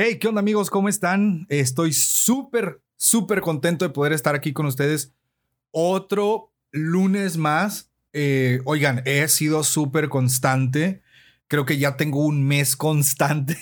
Hey, 0.00 0.20
¿qué 0.20 0.28
onda 0.28 0.38
amigos? 0.38 0.70
¿Cómo 0.70 0.88
están? 0.88 1.44
Estoy 1.48 1.92
súper, 1.92 2.80
súper 2.96 3.40
contento 3.40 3.84
de 3.84 3.92
poder 3.92 4.12
estar 4.12 4.36
aquí 4.36 4.52
con 4.52 4.64
ustedes 4.66 5.12
otro 5.72 6.54
lunes 6.70 7.36
más. 7.36 7.90
Eh, 8.12 8.60
oigan, 8.64 9.02
he 9.06 9.26
sido 9.26 9.64
súper 9.64 10.08
constante. 10.08 11.02
Creo 11.48 11.66
que 11.66 11.78
ya 11.78 11.96
tengo 11.96 12.24
un 12.24 12.46
mes 12.46 12.76
constante. 12.76 13.58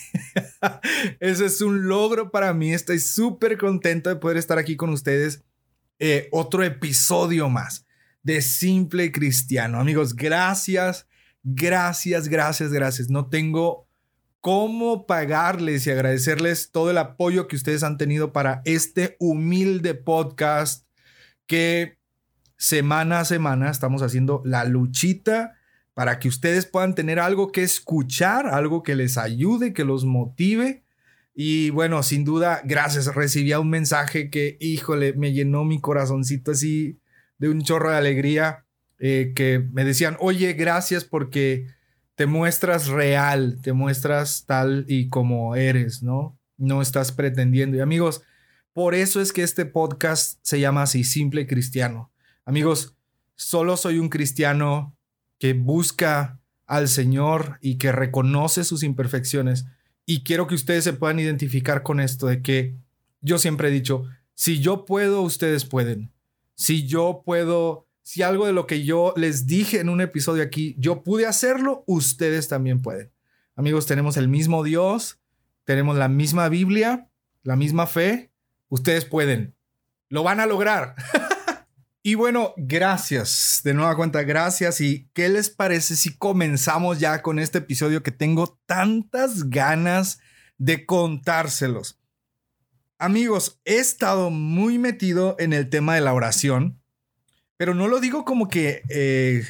Ese 1.21 1.47
es 1.47 1.63
un 1.63 1.89
logro 1.89 2.31
para 2.31 2.53
mí. 2.53 2.75
Estoy 2.75 2.99
súper 2.99 3.57
contento 3.57 4.11
de 4.11 4.17
poder 4.17 4.37
estar 4.37 4.59
aquí 4.59 4.77
con 4.77 4.91
ustedes. 4.91 5.43
Eh, 5.99 6.29
otro 6.33 6.63
episodio 6.63 7.49
más 7.49 7.87
de 8.23 8.43
Simple 8.43 9.11
Cristiano. 9.11 9.81
Amigos, 9.81 10.15
gracias, 10.15 11.07
gracias, 11.43 12.29
gracias, 12.29 12.71
gracias. 12.75 13.09
No 13.09 13.31
tengo 13.31 13.86
cómo 14.47 15.07
pagarles 15.09 15.89
y 15.89 15.91
agradecerles 15.91 16.71
todo 16.71 16.93
el 16.93 16.99
apoyo 16.99 17.49
que 17.49 17.57
ustedes 17.57 17.83
han 17.83 17.99
tenido 17.99 18.33
para 18.33 18.63
este 18.65 19.17
humilde 19.19 19.95
podcast 19.95 20.87
que 21.49 21.99
semana 22.57 23.19
a 23.19 23.25
semana 23.25 23.73
estamos 23.73 24.03
haciendo 24.03 24.43
la 24.45 24.65
luchita 24.65 25.57
para 25.95 26.21
que 26.21 26.29
ustedes 26.29 26.65
puedan 26.65 26.95
tener 26.95 27.19
algo 27.19 27.51
que 27.51 27.65
escuchar, 27.65 28.47
algo 28.47 28.85
que 28.85 28.95
les 28.95 29.19
ayude, 29.19 29.73
que 29.73 29.85
los 29.85 30.05
motive. 30.05 30.85
Y 31.35 31.71
bueno, 31.71 32.05
sin 32.05 32.25
duda, 32.25 32.63
gracias. 32.65 33.13
Recibía 33.13 33.59
un 33.59 33.71
mensaje 33.71 34.31
que, 34.31 34.59
híjole, 34.61 35.15
me 35.15 35.33
llenó 35.33 35.65
mi 35.65 35.81
corazoncito 35.81 36.53
así 36.53 37.01
de 37.39 37.49
un 37.49 37.63
chorro 37.63 37.91
de 37.91 37.97
alegría, 37.97 38.65
eh, 39.01 39.33
que 39.35 39.59
me 39.73 39.85
decían, 39.85 40.17
oye, 40.21 40.53
gracias 40.53 41.03
porque 41.03 41.67
te 42.17 42.27
muestras 42.27 42.89
real, 42.89 43.59
te 43.63 43.73
muestras 43.73 44.45
tal 44.47 44.85
y 44.89 45.09
como 45.09 45.55
eres, 45.55 46.03
¿no? 46.03 46.37
No 46.57 46.83
estás 46.83 47.13
pretendiendo. 47.13 47.77
Y 47.77 47.81
amigos, 47.81 48.23
por 48.73 48.95
eso 48.95 49.21
es 49.21 49.33
que 49.33 49.43
este 49.43 49.67
podcast 49.67 50.39
se 50.43 50.59
llama 50.59 50.83
así, 50.83 51.05
Simple 51.05 51.47
Cristiano. 51.47 52.11
Amigos, 52.47 52.95
solo 53.35 53.77
soy 53.77 53.99
un 53.99 54.09
cristiano 54.09 54.97
que 55.39 55.53
busca 55.53 56.41
al 56.67 56.89
Señor 56.89 57.59
y 57.61 57.77
que 57.77 57.93
reconoce 57.93 58.65
sus 58.65 58.83
imperfecciones. 58.83 59.67
Y 60.07 60.25
quiero 60.25 60.47
que 60.47 60.55
ustedes 60.55 60.85
se 60.85 60.95
puedan 60.95 61.21
identificar 61.21 61.83
con 61.83 62.01
esto 62.01 62.29
de 62.29 62.41
que 62.41 62.77
yo 63.21 63.39
siempre 63.39 63.69
he 63.69 63.73
dicho, 63.73 64.05
si 64.35 64.61
yo 64.61 64.87
puedo, 64.87 65.21
ustedes 65.21 65.67
pueden. 65.67 66.13
Si 66.55 66.87
yo 66.87 67.23
puedo 67.27 67.86
si 68.07 68.23
algo 68.23 68.47
de 68.47 68.53
lo 68.53 68.69
que 68.69 68.85
yo 68.85 69.13
les 69.17 69.49
dije 69.49 69.81
en 69.81 69.89
un 69.89 70.01
episodio 70.01 70.45
aquí, 70.45 70.77
yo 70.79 71.03
pude 71.03 71.27
hacerlo, 71.27 71.83
ustedes 71.89 72.47
también 72.47 72.81
pueden. 72.81 73.11
Amigos, 73.57 73.87
tenemos 73.87 74.17
el 74.17 74.29
mismo 74.29 74.63
Dios, 74.63 75.19
tenemos 75.65 75.97
la 75.97 76.07
misma 76.07 76.49
Biblia, 76.49 77.11
la 77.43 77.57
misma 77.57 77.89
fe, 77.89 78.31
ustedes 78.69 79.05
pueden. 79.07 79.57
Lo 80.09 80.23
van 80.23 80.39
a 80.39 80.47
lograr. 80.47 80.95
y 82.05 82.15
bueno, 82.15 82.55
gracias. 82.57 83.63
De 83.65 83.75
nueva 83.75 83.97
cuenta, 83.97 84.23
gracias. 84.23 84.81
¿Y 84.81 85.11
qué 85.13 85.29
les 85.29 85.51
parece 85.51 85.97
si 85.97 86.17
comenzamos 86.17 87.01
ya 87.01 87.23
con 87.23 87.41
este 87.41 87.59
episodio 87.59 88.05
que 88.05 88.13
tengo 88.13 88.57
tantas 88.67 89.51
ganas 89.51 90.21
de 90.59 90.87
contárselos? 90.87 91.99
Amigos, 92.99 93.61
he 93.65 93.79
estado 93.79 94.31
muy 94.31 94.79
metido 94.79 95.35
en 95.41 95.53
el 95.53 95.69
tema 95.69 95.97
de 95.97 96.03
la 96.03 96.15
oración 96.15 96.81
pero 97.57 97.75
no 97.75 97.89
lo 97.89 98.01
digo 98.01 98.25
como 98.25 98.49
que, 98.49 98.83
eh, 98.89 99.45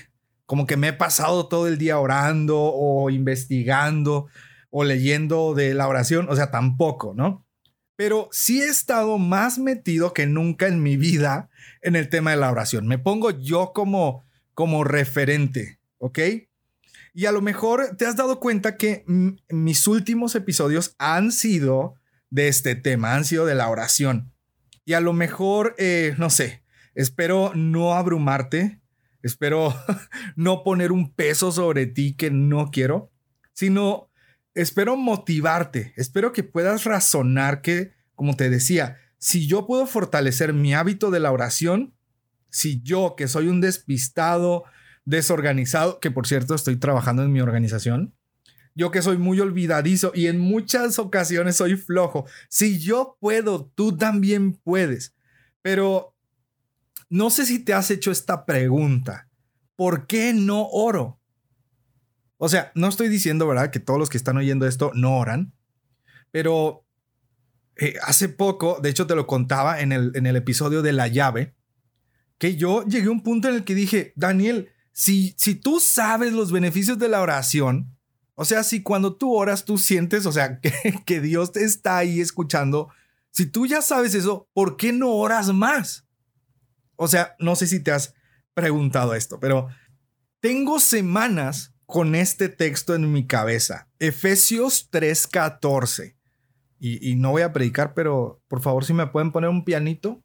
como 0.47 0.67
que 0.67 0.77
me 0.77 0.89
he 0.89 0.93
pasado 0.93 1.49
todo 1.49 1.67
el 1.67 1.79
día 1.79 1.99
orando 1.99 2.59
o 2.59 3.11
investigando 3.11 4.27
o 4.71 4.85
leyendo 4.85 5.55
de 5.55 5.75
la 5.75 5.89
oración, 5.89 6.27
o 6.29 6.37
sea, 6.37 6.51
tampoco, 6.51 7.15
¿no? 7.15 7.45
Pero 7.97 8.29
sí 8.31 8.61
he 8.61 8.69
estado 8.69 9.19
más 9.19 9.59
metido 9.59 10.13
que 10.13 10.27
nunca 10.27 10.67
en 10.67 10.83
mi 10.83 10.97
vida 10.97 11.49
en 11.81 11.97
el 11.97 12.09
tema 12.09 12.33
de 12.33 12.37
la 12.37 12.51
oración. 12.51 12.87
Me 12.87 12.99
pongo 12.99 13.31
yo 13.31 13.73
como, 13.75 14.25
como 14.55 14.85
referente, 14.85 15.79
¿ok? 15.99 16.19
Y 17.15 17.25
a 17.25 17.33
lo 17.33 17.41
mejor 17.41 17.97
te 17.97 18.05
has 18.05 18.17
dado 18.17 18.39
cuenta 18.39 18.77
que 18.77 19.03
mis 19.49 19.87
últimos 19.87 20.35
episodios 20.35 20.95
han 20.99 21.33
sido 21.33 21.95
de 22.29 22.49
este 22.49 22.75
tema, 22.75 23.15
han 23.15 23.25
sido 23.25 23.47
de 23.47 23.55
la 23.55 23.71
oración. 23.71 24.35
Y 24.85 24.93
a 24.93 25.01
lo 25.01 25.15
mejor, 25.15 25.75
eh, 25.79 26.15
no 26.19 26.29
sé, 26.29 26.63
Espero 26.97 27.53
no 27.55 27.93
abrumarte, 27.93 28.81
espero 29.23 29.75
no 30.37 30.65
poner 30.65 30.93
un 30.93 31.13
peso 31.15 31.53
sobre 31.53 31.85
ti 31.85 32.17
que 32.17 32.31
no 32.31 32.71
quiero, 32.71 33.13
sino 33.53 34.11
espero 34.55 34.97
motivarte, 34.97 35.93
espero 35.97 36.33
que 36.33 36.43
puedas 36.43 36.85
razonar 36.85 37.61
que, 37.61 37.93
como 38.15 38.35
te 38.35 38.49
decía, 38.49 38.97
si 39.19 39.47
yo 39.47 39.67
puedo 39.67 39.87
fortalecer 39.87 40.55
mi 40.55 40.73
hábito 40.73 41.11
de 41.11 41.21
la 41.21 41.33
oración, 41.33 41.95
si 42.49 42.81
yo, 42.83 43.15
que 43.15 43.29
soy 43.29 43.49
un 43.49 43.61
despistado, 43.61 44.65
desorganizado, 45.05 46.01
que 46.01 46.11
por 46.11 46.27
cierto 46.27 46.55
estoy 46.55 46.77
trabajando 46.77 47.23
en 47.23 47.31
mi 47.31 47.43
organización, 47.43 48.15
yo 48.75 48.91
que 48.91 49.03
soy 49.03 49.19
muy 49.19 49.39
olvidadizo 49.41 50.13
y 50.15 50.29
en 50.29 50.39
muchas 50.39 50.99
ocasiones 50.99 51.57
soy 51.57 51.77
flojo, 51.77 52.25
si 52.49 52.79
yo 52.79 53.19
puedo, 53.21 53.71
tú 53.75 53.99
también 53.99 54.55
puedes. 54.55 55.15
Pero 55.61 56.16
no 57.09 57.31
sé 57.31 57.47
si 57.47 57.59
te 57.59 57.73
has 57.73 57.91
hecho 57.91 58.11
esta 58.11 58.45
pregunta. 58.47 59.29
¿Por 59.77 60.07
qué 60.07 60.33
no 60.33 60.69
oro? 60.69 61.21
O 62.39 62.49
sea, 62.49 62.73
no 62.75 62.89
estoy 62.89 63.09
diciendo, 63.09 63.47
¿verdad?, 63.47 63.71
que 63.71 63.81
todos 63.81 63.99
los 63.99 64.09
que 64.09 64.17
están 64.17 64.37
oyendo 64.37 64.67
esto 64.67 64.91
no 64.95 65.19
oran, 65.19 65.53
pero 66.31 66.85
eh, 67.77 67.95
hace 68.03 68.29
poco, 68.29 68.79
de 68.83 68.91
hecho 68.91 69.07
te 69.07 69.15
lo 69.15 69.27
contaba 69.27 69.81
en 69.81 69.93
el, 69.93 70.13
en 70.15 70.27
el 70.27 70.37
episodio 70.37 70.83
de 70.83 70.93
la 70.93 71.09
llave, 71.09 71.55
que 72.39 72.57
yo 72.57 72.85
llegué 72.85 73.09
a 73.09 73.13
un 73.13 73.23
punto 73.23 73.49
en 73.49 73.55
el 73.55 73.65
que 73.65 73.75
dije, 73.75 74.13
Daniel, 74.17 74.71
si, 74.93 75.35
si 75.39 75.55
tú 75.55 75.81
sabes 75.81 76.33
los 76.33 76.53
beneficios 76.53 76.99
de 76.99 77.09
la 77.09 77.21
oración, 77.21 77.97
o 78.35 78.45
sea, 78.45 78.63
si 78.63 78.83
cuando 78.83 79.15
tú 79.17 79.35
oras 79.35 79.65
tú 79.65 79.79
sientes, 79.79 80.27
o 80.27 80.33
sea, 80.33 80.61
que, 80.61 80.73
que 81.05 81.21
Dios 81.21 81.53
te 81.53 81.65
está 81.65 81.99
ahí 81.99 82.21
escuchando, 82.21 82.89
si 83.31 83.47
tú 83.47 83.67
ya 83.67 83.83
sabes 83.83 84.15
eso, 84.15 84.49
¿por 84.55 84.77
qué 84.77 84.93
no 84.93 85.11
oras 85.13 85.53
más? 85.53 86.06
O 86.97 87.09
sea, 87.09 87.37
no 87.39 87.57
sé 87.57 87.67
si 87.67 87.81
te 87.81 87.93
has 87.93 88.15
preguntado 88.55 89.15
esto, 89.15 89.39
pero 89.39 89.69
tengo 90.41 90.81
semanas 90.81 91.75
con 91.85 92.15
este 92.15 92.49
texto 92.49 92.95
en 92.95 93.13
mi 93.13 93.27
cabeza. 93.27 93.89
Efesios 93.99 94.89
3:14. 94.91 96.17
Y, 96.79 97.11
y, 97.11 97.17
no 97.17 97.31
voy 97.31 97.43
a 97.43 97.53
predicar, 97.53 97.95
pero 97.95 98.43
por 98.49 98.61
favor, 98.61 98.85
si 98.85 98.93
me 98.93 99.07
pueden 99.07 99.33
poner 99.33 99.49
un 99.49 99.65
pianito 99.65 100.23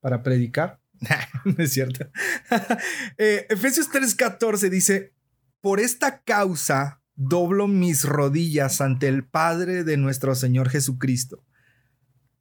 para 0.00 0.22
predicar. 0.22 0.80
no 1.44 1.64
es 1.64 1.72
cierto. 1.72 2.08
eh, 3.18 3.46
Efesios 3.48 3.90
3:14 3.90 4.68
dice, 4.68 5.14
por 5.60 5.80
esta 5.80 6.22
causa 6.22 7.02
doblo 7.14 7.66
mis 7.66 8.04
rodillas 8.04 8.80
ante 8.80 9.08
el 9.08 9.24
Padre 9.24 9.84
de 9.84 9.96
nuestro 9.96 10.34
Señor 10.34 10.68
Jesucristo 10.68 11.44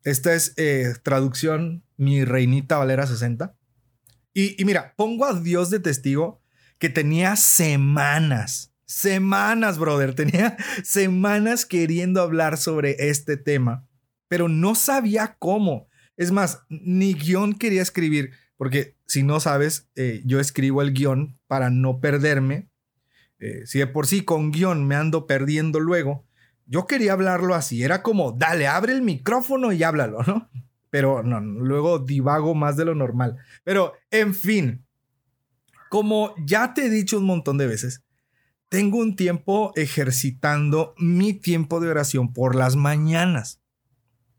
esta 0.04 0.34
es 0.34 0.54
eh, 0.58 0.94
traducción, 1.04 1.84
mi 1.98 2.26
reinita 2.26 2.78
Valera 2.78 3.06
60. 3.06 3.56
Y, 4.34 4.64
mira, 4.64 4.94
pongo 4.96 5.26
a 5.26 5.40
Dios 5.40 5.70
de 5.70 5.80
testigo 5.80 6.42
que 6.78 6.90
tenía 6.90 7.36
semanas, 7.36 8.74
semanas, 8.86 9.78
brother, 9.78 10.16
tenía 10.16 10.58
semanas 10.84 11.66
queriendo 11.66 12.22
hablar 12.22 12.58
sobre 12.58 13.10
este 13.10 13.38
tema, 13.38 13.88
pero 14.28 14.48
no 14.48 14.76
sabía 14.76 15.36
cómo. 15.38 15.88
Es 16.18 16.32
más, 16.32 16.64
ni 16.70 17.14
guion 17.14 17.54
quería 17.54 17.82
escribir, 17.82 18.32
porque 18.58 18.96
si 19.06 19.24
no 19.24 19.40
sabes, 19.40 19.90
eh, 19.96 20.22
yo 20.26 20.40
escribo 20.40 20.82
el 20.82 20.94
guion 20.94 21.38
para 21.48 21.70
no 21.70 22.00
perderme. 22.00 22.70
Eh, 23.40 23.66
si 23.66 23.80
de 23.80 23.88
por 23.88 24.08
sí 24.08 24.24
con 24.24 24.52
guion 24.52 24.88
me 24.88 24.96
ando 24.96 25.28
perdiendo 25.28 25.80
luego, 25.80 26.26
yo 26.66 26.88
quería 26.88 27.14
hablarlo 27.14 27.54
así, 27.54 27.84
era 27.84 28.02
como, 28.02 28.32
dale, 28.32 28.68
abre 28.68 28.94
el 28.94 29.02
micrófono 29.02 29.74
y 29.74 29.84
háblalo, 29.84 30.24
¿no? 30.24 30.50
Pero 30.92 31.24
luego 31.24 31.98
divago 31.98 32.54
más 32.54 32.78
de 32.78 32.86
lo 32.86 32.94
normal. 32.94 33.38
Pero, 33.64 33.94
en 34.12 34.36
fin, 34.36 34.86
como 35.90 36.36
ya 36.46 36.76
te 36.76 36.86
he 36.86 36.90
dicho 36.90 37.18
un 37.18 37.26
montón 37.26 37.58
de 37.58 37.66
veces, 37.66 38.04
tengo 38.70 39.00
un 39.00 39.18
tiempo 39.18 39.74
ejercitando 39.76 40.94
mi 40.98 41.34
tiempo 41.34 41.80
de 41.80 41.90
oración 41.90 42.32
por 42.32 42.56
las 42.56 42.76
mañanas. 42.76 43.60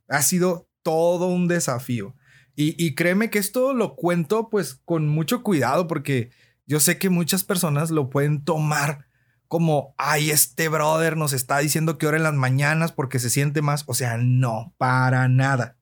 Ha 0.08 0.22
sido 0.22 0.70
todo 0.82 1.26
un 1.26 1.48
desafío. 1.48 2.14
Y, 2.54 2.94
créeme 2.94 3.30
que 3.30 3.38
esto 3.38 3.72
lo 3.72 3.96
cuento 3.96 4.50
pues 4.50 4.80
con 4.84 5.08
mucho 5.08 5.42
cuidado 5.42 5.86
porque 5.86 6.30
yo 6.66 6.80
sé 6.80 6.98
que 6.98 7.08
muchas 7.08 7.44
personas 7.44 7.90
lo 7.90 8.10
pueden 8.10 8.44
tomar 8.44 9.06
como, 9.48 9.94
ay, 9.98 10.30
este 10.30 10.68
brother 10.68 11.16
nos 11.16 11.32
está 11.32 11.58
diciendo 11.58 11.98
que 11.98 12.06
ora 12.06 12.16
en 12.16 12.22
las 12.22 12.34
mañanas 12.34 12.92
porque 12.92 13.18
se 13.18 13.28
siente 13.28 13.60
más. 13.60 13.84
O 13.86 13.92
sea, 13.94 14.16
no, 14.18 14.74
para 14.78 15.28
nada. 15.28 15.76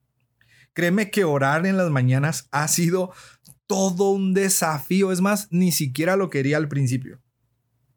Créeme 0.81 1.11
que 1.11 1.25
orar 1.25 1.67
en 1.67 1.77
las 1.77 1.91
mañanas 1.91 2.49
ha 2.53 2.67
sido 2.67 3.12
todo 3.67 4.12
un 4.12 4.32
desafío. 4.32 5.12
Es 5.12 5.21
más, 5.21 5.47
ni 5.50 5.73
siquiera 5.73 6.17
lo 6.17 6.31
quería 6.31 6.56
al 6.56 6.69
principio. 6.69 7.21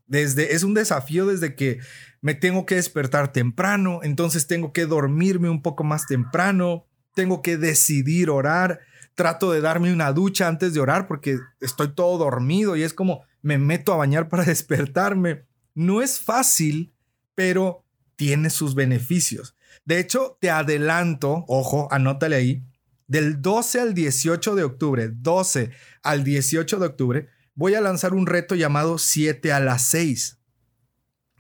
Desde, 0.06 0.54
es 0.54 0.64
un 0.64 0.74
desafío 0.74 1.26
desde 1.26 1.56
que 1.56 1.80
me 2.20 2.34
tengo 2.34 2.66
que 2.66 2.76
despertar 2.76 3.32
temprano, 3.32 4.02
entonces 4.04 4.48
tengo 4.48 4.74
que 4.74 4.86
dormirme 4.86 5.50
un 5.50 5.62
poco 5.62 5.86
más 5.86 6.08
temprano, 6.08 6.86
tengo 7.16 7.42
que 7.42 7.56
decidir 7.56 8.30
orar, 8.30 8.82
trato 9.16 9.54
de 9.54 9.62
darme 9.62 9.94
una 9.94 10.12
ducha 10.12 10.50
antes 10.50 10.74
de 10.74 10.82
orar 10.82 11.08
porque 11.08 11.40
estoy 11.62 11.96
todo 11.96 12.18
dormido 12.18 12.76
y 12.76 12.84
es 12.84 12.94
como 12.94 13.24
me 13.42 13.58
meto 13.58 13.94
a 13.94 13.96
bañar 13.96 14.28
para 14.28 14.44
despertarme. 14.44 15.46
No 15.74 16.02
es 16.02 16.20
fácil, 16.20 16.94
pero 17.34 17.86
tiene 18.18 18.50
sus 18.50 18.76
beneficios. 18.76 19.56
De 19.86 20.00
hecho, 20.00 20.38
te 20.42 20.50
adelanto, 20.50 21.46
ojo, 21.48 21.88
anótale 21.90 22.36
ahí, 22.36 22.66
del 23.14 23.44
12 23.44 23.80
al 23.80 23.94
18 23.94 24.56
de 24.56 24.64
octubre, 24.64 25.08
12 25.14 25.70
al 26.02 26.24
18 26.24 26.80
de 26.80 26.86
octubre, 26.88 27.28
voy 27.54 27.76
a 27.76 27.82
lanzar 27.82 28.16
un 28.16 28.26
reto 28.26 28.56
llamado 28.56 28.98
7 28.98 29.54
a 29.54 29.60
las 29.60 29.84
6. 29.90 30.40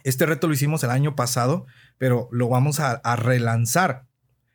Este 0.03 0.27
reto 0.27 0.47
lo 0.47 0.53
hicimos 0.53 0.83
el 0.83 0.91
año 0.91 1.15
pasado, 1.15 1.65
pero 1.97 2.29
lo 2.31 2.47
vamos 2.47 2.79
a, 2.79 2.91
a 2.91 3.15
relanzar. 3.15 4.05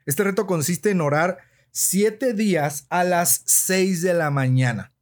Este 0.06 0.22
reto 0.22 0.46
consiste 0.46 0.90
en 0.90 1.00
orar 1.00 1.38
siete 1.72 2.34
días 2.34 2.86
a 2.88 3.02
las 3.02 3.42
seis 3.46 4.00
de 4.00 4.14
la 4.14 4.30
mañana. 4.30 4.92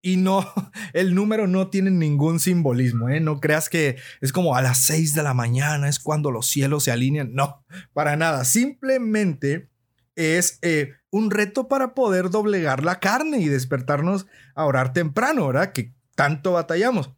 Y 0.00 0.16
no, 0.16 0.50
el 0.94 1.14
número 1.14 1.46
no 1.46 1.68
tiene 1.68 1.90
ningún 1.90 2.40
simbolismo, 2.40 3.10
¿eh? 3.10 3.20
No 3.20 3.38
creas 3.38 3.68
que 3.68 3.96
es 4.22 4.32
como 4.32 4.56
a 4.56 4.62
las 4.62 4.78
seis 4.86 5.14
de 5.14 5.22
la 5.22 5.34
mañana 5.34 5.90
es 5.90 5.98
cuando 5.98 6.30
los 6.30 6.46
cielos 6.46 6.84
se 6.84 6.90
alinean. 6.90 7.34
No, 7.34 7.66
para 7.92 8.16
nada. 8.16 8.46
Simplemente 8.46 9.68
es 10.14 10.58
eh, 10.62 10.94
un 11.16 11.30
reto 11.30 11.66
para 11.66 11.94
poder 11.94 12.28
doblegar 12.28 12.84
la 12.84 13.00
carne 13.00 13.38
y 13.38 13.48
despertarnos 13.48 14.26
a 14.54 14.66
orar 14.66 14.92
temprano, 14.92 15.46
¿verdad? 15.46 15.72
Que 15.72 15.94
tanto 16.14 16.52
batallamos. 16.52 17.10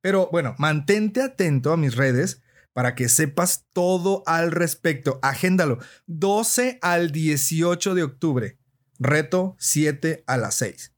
Pero 0.00 0.28
bueno, 0.32 0.54
mantente 0.58 1.22
atento 1.22 1.72
a 1.72 1.76
mis 1.76 1.94
redes 1.94 2.42
para 2.72 2.94
que 2.94 3.10
sepas 3.10 3.66
todo 3.74 4.22
al 4.26 4.52
respecto. 4.52 5.18
Agéndalo. 5.22 5.78
12 6.06 6.78
al 6.80 7.12
18 7.12 7.94
de 7.94 8.02
octubre. 8.02 8.58
Reto 8.98 9.54
7 9.58 10.24
a 10.26 10.36
las 10.38 10.54
6. 10.54 10.94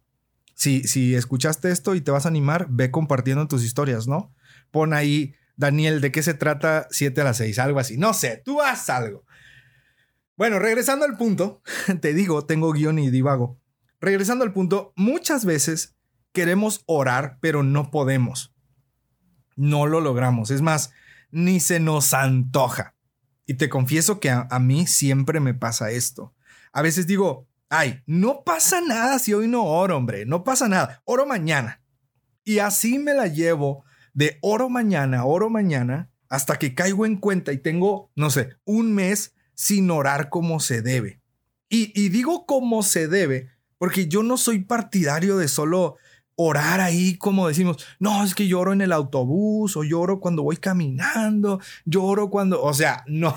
Si, 0.54 0.84
si 0.84 1.16
escuchaste 1.16 1.72
esto 1.72 1.96
y 1.96 2.00
te 2.00 2.12
vas 2.12 2.24
a 2.24 2.28
animar, 2.28 2.68
ve 2.70 2.92
compartiendo 2.92 3.48
tus 3.48 3.64
historias, 3.64 4.06
¿no? 4.06 4.32
Pon 4.70 4.94
ahí, 4.94 5.34
Daniel, 5.56 6.00
¿de 6.00 6.12
qué 6.12 6.22
se 6.22 6.34
trata 6.34 6.86
7 6.90 7.20
a 7.20 7.24
las 7.24 7.38
6? 7.38 7.58
Algo 7.58 7.80
así. 7.80 7.98
No 7.98 8.14
sé, 8.14 8.40
tú 8.44 8.62
haz 8.62 8.88
algo. 8.90 9.23
Bueno, 10.36 10.58
regresando 10.58 11.04
al 11.04 11.16
punto, 11.16 11.62
te 12.00 12.12
digo, 12.12 12.44
tengo 12.44 12.72
guion 12.72 12.98
y 12.98 13.10
divago. 13.10 13.60
Regresando 14.00 14.44
al 14.44 14.52
punto, 14.52 14.92
muchas 14.96 15.44
veces 15.44 15.94
queremos 16.32 16.82
orar, 16.86 17.38
pero 17.40 17.62
no 17.62 17.90
podemos. 17.90 18.52
No 19.56 19.86
lo 19.86 20.00
logramos. 20.00 20.50
Es 20.50 20.60
más, 20.60 20.92
ni 21.30 21.60
se 21.60 21.78
nos 21.78 22.12
antoja. 22.12 22.94
Y 23.46 23.54
te 23.54 23.68
confieso 23.68 24.20
que 24.20 24.30
a, 24.30 24.58
mí 24.58 24.86
siempre 24.86 25.38
me 25.38 25.54
pasa 25.54 25.90
esto. 25.90 26.34
A 26.72 26.82
veces 26.82 27.06
digo, 27.06 27.46
ay, 27.68 28.02
no 28.06 28.42
pasa 28.44 28.80
nada 28.80 29.18
si 29.18 29.34
hoy 29.34 29.48
no 29.48 29.64
oro, 29.64 29.96
hombre, 29.96 30.26
no 30.26 30.44
pasa 30.44 30.68
nada, 30.68 31.02
oro 31.04 31.26
mañana. 31.26 31.82
Y 32.42 32.58
así 32.58 32.98
me 32.98 33.14
la 33.14 33.26
llevo 33.26 33.84
de 34.12 34.38
oro 34.42 34.68
mañana, 34.68 35.24
oro 35.24 35.50
mañana, 35.50 36.10
hasta 36.28 36.58
que 36.58 36.74
caigo 36.74 37.06
en 37.06 37.16
cuenta 37.16 37.52
y 37.52 37.58
tengo, 37.58 38.10
no 38.16 38.30
sé, 38.30 38.56
un 38.64 38.94
mes 38.94 39.34
sin 39.54 39.90
orar 39.90 40.28
como 40.28 40.60
se 40.60 40.82
debe. 40.82 41.20
Y, 41.68 42.08
digo 42.08 42.46
como 42.46 42.84
se 42.84 43.08
debe, 43.08 43.48
porque 43.78 44.06
yo 44.06 44.22
no 44.22 44.36
soy 44.36 44.60
partidario 44.60 45.36
de 45.38 45.48
solo 45.48 45.96
orar 46.36 46.80
ahí 46.80 47.16
como 47.16 47.48
decimos, 47.48 47.84
no, 47.98 48.22
es 48.24 48.34
que 48.34 48.46
lloro 48.46 48.72
en 48.72 48.80
el 48.80 48.92
autobús 48.92 49.76
o 49.76 49.82
lloro 49.82 50.20
cuando 50.20 50.44
voy 50.44 50.56
caminando, 50.56 51.60
lloro 51.84 52.30
cuando, 52.30 52.62
o 52.62 52.72
sea, 52.74 53.02
no, 53.08 53.34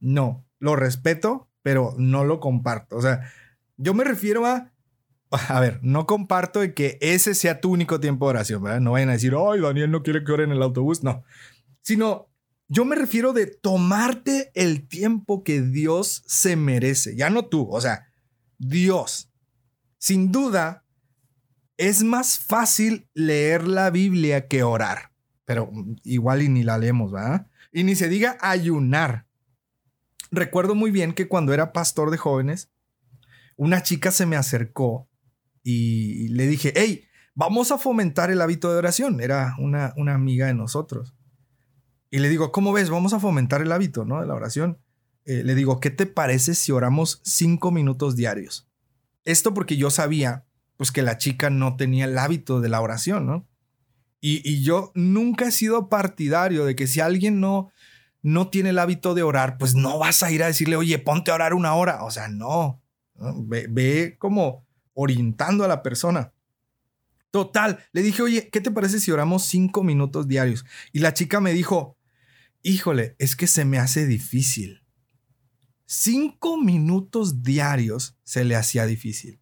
no, 0.00 0.46
lo 0.60 0.76
respeto, 0.76 1.48
pero 1.62 1.94
no 1.98 2.24
lo 2.24 2.40
comparto. 2.40 2.96
O 2.96 3.02
sea, 3.02 3.30
yo 3.76 3.92
me 3.92 4.04
refiero 4.04 4.46
a, 4.46 4.72
a 5.30 5.60
ver, 5.60 5.80
no 5.82 6.06
comparto 6.06 6.60
de 6.60 6.72
que 6.72 6.96
ese 7.02 7.34
sea 7.34 7.60
tu 7.60 7.70
único 7.70 8.00
tiempo 8.00 8.26
de 8.26 8.30
oración, 8.30 8.62
¿verdad? 8.62 8.80
No 8.80 8.92
vayan 8.92 9.10
a 9.10 9.12
decir, 9.12 9.34
ay, 9.36 9.60
Daniel 9.60 9.90
no 9.90 10.02
quiere 10.02 10.24
que 10.24 10.32
ore 10.32 10.44
en 10.44 10.52
el 10.52 10.62
autobús, 10.62 11.02
no, 11.02 11.22
sino 11.82 12.28
yo 12.68 12.84
me 12.84 12.96
refiero 12.96 13.32
de 13.32 13.46
tomarte 13.46 14.50
el 14.54 14.88
tiempo 14.88 15.44
que 15.44 15.60
Dios 15.60 16.22
se 16.26 16.56
merece, 16.56 17.16
ya 17.16 17.30
no 17.30 17.46
tú, 17.46 17.68
o 17.70 17.80
sea, 17.80 18.12
Dios. 18.58 19.30
Sin 19.98 20.32
duda, 20.32 20.84
es 21.76 22.02
más 22.02 22.38
fácil 22.38 23.08
leer 23.14 23.66
la 23.66 23.90
Biblia 23.90 24.48
que 24.48 24.62
orar, 24.62 25.12
pero 25.44 25.70
igual 26.02 26.42
y 26.42 26.48
ni 26.48 26.62
la 26.62 26.78
leemos, 26.78 27.12
¿verdad? 27.12 27.48
Y 27.72 27.84
ni 27.84 27.94
se 27.94 28.08
diga 28.08 28.38
ayunar. 28.40 29.26
Recuerdo 30.30 30.74
muy 30.74 30.90
bien 30.90 31.12
que 31.12 31.28
cuando 31.28 31.52
era 31.52 31.72
pastor 31.72 32.10
de 32.10 32.18
jóvenes, 32.18 32.70
una 33.56 33.82
chica 33.82 34.10
se 34.10 34.26
me 34.26 34.36
acercó 34.36 35.08
y 35.62 36.28
le 36.28 36.46
dije, 36.46 36.72
hey, 36.76 37.04
vamos 37.34 37.72
a 37.72 37.78
fomentar 37.78 38.30
el 38.30 38.40
hábito 38.40 38.70
de 38.70 38.78
oración. 38.78 39.20
Era 39.20 39.54
una, 39.58 39.92
una 39.96 40.14
amiga 40.14 40.46
de 40.46 40.54
nosotros. 40.54 41.14
Y 42.14 42.20
le 42.20 42.28
digo, 42.28 42.52
¿cómo 42.52 42.72
ves? 42.72 42.90
Vamos 42.90 43.12
a 43.12 43.18
fomentar 43.18 43.60
el 43.60 43.72
hábito, 43.72 44.04
¿no? 44.04 44.20
De 44.20 44.26
la 44.28 44.34
oración. 44.34 44.78
Eh, 45.24 45.42
le 45.42 45.56
digo, 45.56 45.80
¿qué 45.80 45.90
te 45.90 46.06
parece 46.06 46.54
si 46.54 46.70
oramos 46.70 47.20
cinco 47.24 47.72
minutos 47.72 48.14
diarios? 48.14 48.68
Esto 49.24 49.52
porque 49.52 49.76
yo 49.76 49.90
sabía 49.90 50.44
pues 50.76 50.92
que 50.92 51.02
la 51.02 51.18
chica 51.18 51.50
no 51.50 51.74
tenía 51.74 52.04
el 52.04 52.16
hábito 52.16 52.60
de 52.60 52.68
la 52.68 52.80
oración, 52.80 53.26
¿no? 53.26 53.48
Y, 54.20 54.62
yo 54.62 54.92
nunca 54.94 55.46
he 55.46 55.50
sido 55.50 55.88
partidario 55.88 56.64
de 56.64 56.76
que 56.76 56.86
si 56.86 57.00
alguien 57.00 57.40
no, 57.40 57.72
no 58.22 58.48
tiene 58.48 58.68
el 58.70 58.78
hábito 58.78 59.14
de 59.14 59.24
orar, 59.24 59.58
pues 59.58 59.74
no 59.74 59.98
vas 59.98 60.22
a 60.22 60.30
ir 60.30 60.44
a 60.44 60.46
decirle, 60.46 60.76
oye, 60.76 61.00
ponte 61.00 61.32
a 61.32 61.34
orar 61.34 61.52
una 61.52 61.74
hora. 61.74 62.04
O 62.04 62.12
sea, 62.12 62.28
no. 62.28 62.80
Ve, 63.16 63.66
ve, 63.68 64.14
como 64.20 64.64
orientando 64.92 65.64
a 65.64 65.68
la 65.68 65.82
persona. 65.82 66.32
Total, 67.32 67.84
le 67.90 68.02
dije, 68.02 68.22
oye, 68.22 68.50
¿qué 68.50 68.60
te 68.60 68.70
parece 68.70 69.00
si 69.00 69.10
oramos 69.10 69.46
cinco 69.46 69.82
minutos 69.82 70.28
diarios? 70.28 70.64
Y 70.92 71.00
la 71.00 71.12
chica 71.12 71.40
me 71.40 71.52
dijo, 71.52 71.96
híjole, 72.64 73.14
es 73.18 73.36
que 73.36 73.46
se 73.46 73.64
me 73.64 73.78
hace 73.78 74.06
difícil. 74.06 74.82
Cinco 75.86 76.56
minutos 76.56 77.42
diarios 77.42 78.18
se 78.24 78.42
le 78.44 78.56
hacía 78.56 78.86
difícil. 78.86 79.40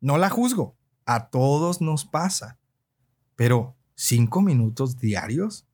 No 0.00 0.18
la 0.18 0.30
juzgo, 0.30 0.76
a 1.04 1.28
todos 1.28 1.80
nos 1.80 2.04
pasa, 2.06 2.58
pero 3.36 3.76
cinco 3.94 4.40
minutos 4.40 4.96
diarios. 4.96 5.68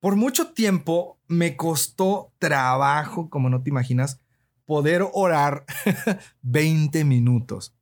Por 0.00 0.16
mucho 0.16 0.52
tiempo 0.52 1.20
me 1.28 1.56
costó 1.56 2.32
trabajo, 2.38 3.28
como 3.28 3.50
no 3.50 3.62
te 3.62 3.68
imaginas, 3.68 4.18
poder 4.64 5.06
orar 5.12 5.66
20 6.42 7.04
minutos. 7.04 7.76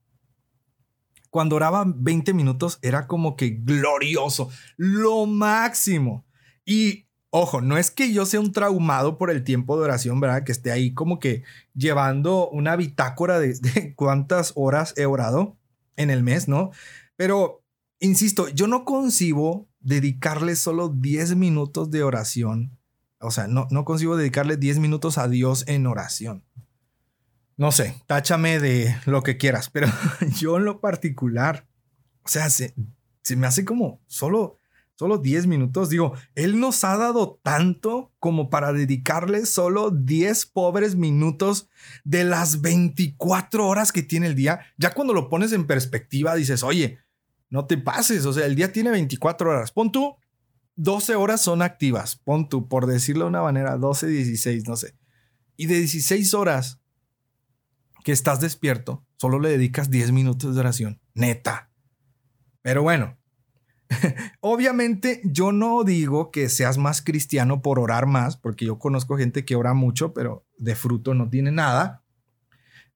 Cuando 1.30 1.56
oraba 1.56 1.84
20 1.86 2.34
minutos 2.34 2.78
era 2.82 3.06
como 3.06 3.36
que 3.36 3.50
glorioso, 3.50 4.50
lo 4.76 5.26
máximo. 5.26 6.26
Y 6.64 7.07
Ojo, 7.30 7.60
no 7.60 7.76
es 7.76 7.90
que 7.90 8.12
yo 8.12 8.24
sea 8.24 8.40
un 8.40 8.52
traumado 8.52 9.18
por 9.18 9.30
el 9.30 9.44
tiempo 9.44 9.76
de 9.76 9.84
oración, 9.84 10.18
¿verdad? 10.18 10.44
Que 10.44 10.52
esté 10.52 10.72
ahí 10.72 10.94
como 10.94 11.18
que 11.18 11.42
llevando 11.74 12.48
una 12.48 12.74
bitácora 12.74 13.38
de, 13.38 13.92
cuántas 13.96 14.52
horas 14.56 14.94
he 14.96 15.04
orado 15.04 15.58
en 15.96 16.10
el 16.10 16.22
mes, 16.22 16.48
¿no? 16.48 16.70
Pero, 17.16 17.62
insisto, 18.00 18.48
yo 18.48 18.66
no 18.66 18.84
concibo 18.84 19.68
dedicarle 19.80 20.56
solo 20.56 20.88
10 20.88 21.36
minutos 21.36 21.90
de 21.90 22.02
oración. 22.02 22.78
O 23.20 23.30
sea, 23.30 23.46
no, 23.46 23.66
no 23.70 23.84
concibo 23.84 24.16
dedicarle 24.16 24.56
10 24.56 24.78
minutos 24.78 25.18
a 25.18 25.28
Dios 25.28 25.64
en 25.66 25.86
oración. 25.86 26.44
No 27.58 27.72
sé, 27.72 28.00
táchame 28.06 28.60
de 28.60 28.96
lo 29.04 29.22
que 29.22 29.36
quieras, 29.36 29.68
pero 29.68 29.88
yo 30.38 30.56
en 30.56 30.64
lo 30.64 30.80
particular, 30.80 31.66
o 32.22 32.28
sea, 32.28 32.48
se, 32.48 32.74
se 33.22 33.36
me 33.36 33.48
hace 33.48 33.64
como 33.64 34.00
solo 34.06 34.57
solo 34.98 35.18
10 35.18 35.46
minutos. 35.46 35.90
Digo, 35.90 36.14
Él 36.34 36.58
nos 36.58 36.82
ha 36.82 36.96
dado 36.96 37.38
tanto 37.42 38.12
como 38.18 38.50
para 38.50 38.72
dedicarle 38.72 39.46
solo 39.46 39.90
10 39.92 40.46
pobres 40.46 40.96
minutos 40.96 41.68
de 42.02 42.24
las 42.24 42.60
24 42.62 43.66
horas 43.66 43.92
que 43.92 44.02
tiene 44.02 44.26
el 44.26 44.34
día. 44.34 44.60
Ya 44.76 44.92
cuando 44.92 45.14
lo 45.14 45.28
pones 45.28 45.52
en 45.52 45.68
perspectiva, 45.68 46.34
dices, 46.34 46.64
oye, 46.64 46.98
no 47.48 47.66
te 47.66 47.78
pases. 47.78 48.26
O 48.26 48.32
sea, 48.32 48.46
el 48.46 48.56
día 48.56 48.72
tiene 48.72 48.90
24 48.90 49.50
horas. 49.50 49.70
Pon 49.70 49.92
tú, 49.92 50.16
12 50.74 51.14
horas 51.14 51.40
son 51.40 51.62
activas. 51.62 52.16
Pon 52.16 52.48
tú, 52.48 52.68
por 52.68 52.86
decirlo 52.86 53.24
de 53.24 53.30
una 53.30 53.42
manera, 53.42 53.76
12, 53.76 54.08
16, 54.08 54.66
no 54.66 54.76
sé. 54.76 54.96
Y 55.56 55.66
de 55.66 55.78
16 55.78 56.34
horas, 56.34 56.80
que 58.02 58.10
estás 58.10 58.40
despierto, 58.40 59.04
solo 59.16 59.38
le 59.38 59.50
dedicas 59.50 59.90
10 59.90 60.10
minutos 60.10 60.54
de 60.54 60.60
oración. 60.60 61.00
Neta. 61.14 61.70
Pero 62.62 62.82
bueno, 62.82 63.17
obviamente 64.40 65.20
yo 65.24 65.52
no 65.52 65.82
digo 65.84 66.30
que 66.30 66.48
seas 66.48 66.78
más 66.78 67.02
cristiano 67.02 67.62
por 67.62 67.78
orar 67.78 68.06
más, 68.06 68.36
porque 68.36 68.66
yo 68.66 68.78
conozco 68.78 69.16
gente 69.16 69.44
que 69.44 69.56
ora 69.56 69.74
mucho, 69.74 70.12
pero 70.12 70.46
de 70.58 70.74
fruto 70.74 71.14
no 71.14 71.28
tiene 71.28 71.52
nada. 71.52 72.04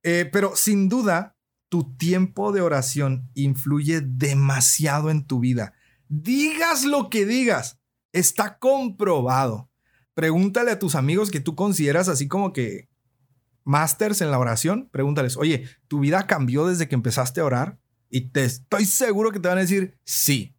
Eh, 0.02 0.28
pero 0.32 0.56
sin 0.56 0.88
duda, 0.88 1.36
tu 1.68 1.96
tiempo 1.96 2.52
de 2.52 2.60
oración 2.60 3.30
influye 3.34 4.02
demasiado 4.02 5.10
en 5.10 5.26
tu 5.26 5.40
vida. 5.40 5.72
Digas 6.08 6.84
lo 6.84 7.08
que 7.08 7.24
digas, 7.24 7.80
está 8.12 8.58
comprobado. 8.58 9.70
Pregúntale 10.14 10.70
a 10.70 10.78
tus 10.78 10.94
amigos 10.94 11.30
que 11.30 11.40
tú 11.40 11.54
consideras 11.54 12.08
así 12.08 12.28
como 12.28 12.52
que 12.52 12.90
masters 13.64 14.20
en 14.20 14.30
la 14.30 14.38
oración. 14.38 14.90
Pregúntales, 14.90 15.38
oye, 15.38 15.66
¿tu 15.88 16.00
vida 16.00 16.26
cambió 16.26 16.66
desde 16.66 16.88
que 16.88 16.94
empezaste 16.94 17.40
a 17.40 17.46
orar? 17.46 17.78
Y 18.10 18.32
te 18.32 18.44
estoy 18.44 18.84
seguro 18.84 19.30
que 19.30 19.40
te 19.40 19.48
van 19.48 19.56
a 19.56 19.62
decir 19.62 19.98
sí. 20.04 20.54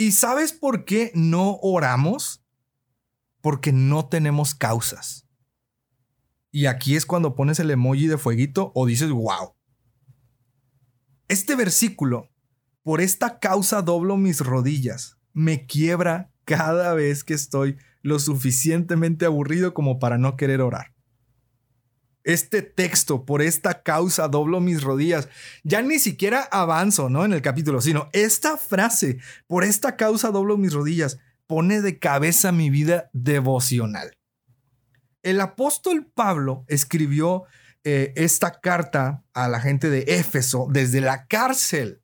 ¿Y 0.00 0.12
sabes 0.12 0.54
por 0.54 0.86
qué 0.86 1.12
no 1.14 1.58
oramos? 1.60 2.42
Porque 3.42 3.70
no 3.70 4.08
tenemos 4.08 4.54
causas. 4.54 5.28
Y 6.50 6.64
aquí 6.64 6.96
es 6.96 7.04
cuando 7.04 7.34
pones 7.34 7.60
el 7.60 7.70
emoji 7.70 8.06
de 8.06 8.16
fueguito 8.16 8.72
o 8.74 8.86
dices, 8.86 9.10
wow. 9.10 9.54
Este 11.28 11.54
versículo, 11.54 12.30
por 12.82 13.02
esta 13.02 13.40
causa 13.40 13.82
doblo 13.82 14.16
mis 14.16 14.40
rodillas, 14.40 15.18
me 15.34 15.66
quiebra 15.66 16.32
cada 16.46 16.94
vez 16.94 17.22
que 17.22 17.34
estoy 17.34 17.76
lo 18.00 18.18
suficientemente 18.20 19.26
aburrido 19.26 19.74
como 19.74 19.98
para 19.98 20.16
no 20.16 20.38
querer 20.38 20.62
orar. 20.62 20.94
Este 22.22 22.62
texto, 22.62 23.24
por 23.24 23.40
esta 23.40 23.82
causa 23.82 24.28
doblo 24.28 24.60
mis 24.60 24.82
rodillas, 24.82 25.28
ya 25.64 25.80
ni 25.82 25.98
siquiera 25.98 26.42
avanzo, 26.50 27.08
¿no? 27.08 27.24
En 27.24 27.32
el 27.32 27.42
capítulo, 27.42 27.80
sino 27.80 28.08
esta 28.12 28.56
frase, 28.56 29.18
por 29.46 29.64
esta 29.64 29.96
causa 29.96 30.30
doblo 30.30 30.58
mis 30.58 30.72
rodillas, 30.72 31.18
pone 31.46 31.80
de 31.80 31.98
cabeza 31.98 32.52
mi 32.52 32.70
vida 32.70 33.10
devocional. 33.12 34.12
El 35.22 35.40
apóstol 35.40 36.06
Pablo 36.14 36.64
escribió 36.68 37.44
eh, 37.82 38.12
esta 38.16 38.60
carta 38.60 39.24
a 39.32 39.48
la 39.48 39.60
gente 39.60 39.88
de 39.88 40.04
Éfeso 40.06 40.68
desde 40.70 41.00
la 41.00 41.26
cárcel. 41.26 42.02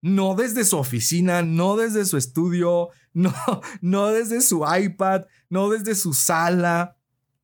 No 0.00 0.34
desde 0.34 0.64
su 0.64 0.76
oficina, 0.76 1.42
no 1.42 1.76
desde 1.76 2.04
su 2.04 2.16
estudio, 2.16 2.90
no, 3.12 3.32
no 3.80 4.08
desde 4.08 4.40
su 4.40 4.64
iPad, 4.66 5.22
no 5.48 5.70
desde 5.70 5.94
su 5.94 6.12
sala. 6.12 6.93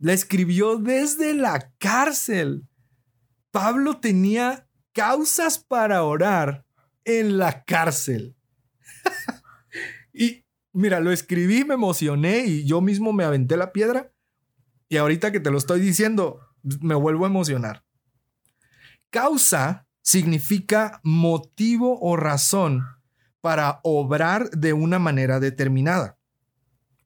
La 0.00 0.14
escribió 0.14 0.78
desde 0.78 1.35
la 1.35 1.73
cárcel. 1.78 2.66
Pablo 3.50 4.00
tenía 4.00 4.66
causas 4.92 5.59
para 5.59 6.02
orar 6.04 6.64
en 7.04 7.37
la 7.37 7.64
cárcel. 7.64 8.35
y 10.14 10.47
mira, 10.73 11.00
lo 11.00 11.12
escribí, 11.12 11.64
me 11.64 11.75
emocioné 11.75 12.47
y 12.47 12.64
yo 12.64 12.80
mismo 12.80 13.12
me 13.12 13.25
aventé 13.25 13.59
la 13.59 13.73
piedra. 13.73 14.11
Y 14.88 14.97
ahorita 14.97 15.33
que 15.33 15.40
te 15.40 15.50
lo 15.50 15.59
estoy 15.59 15.80
diciendo, 15.80 16.40
me 16.80 16.95
vuelvo 16.95 17.26
a 17.26 17.28
emocionar. 17.28 17.85
Causa 19.11 19.87
significa 20.00 21.00
motivo 21.04 21.99
o 22.00 22.16
razón 22.16 22.87
para 23.42 23.80
obrar 23.83 24.49
de 24.50 24.73
una 24.73 24.99
manera 24.99 25.40
determinada. 25.40 26.20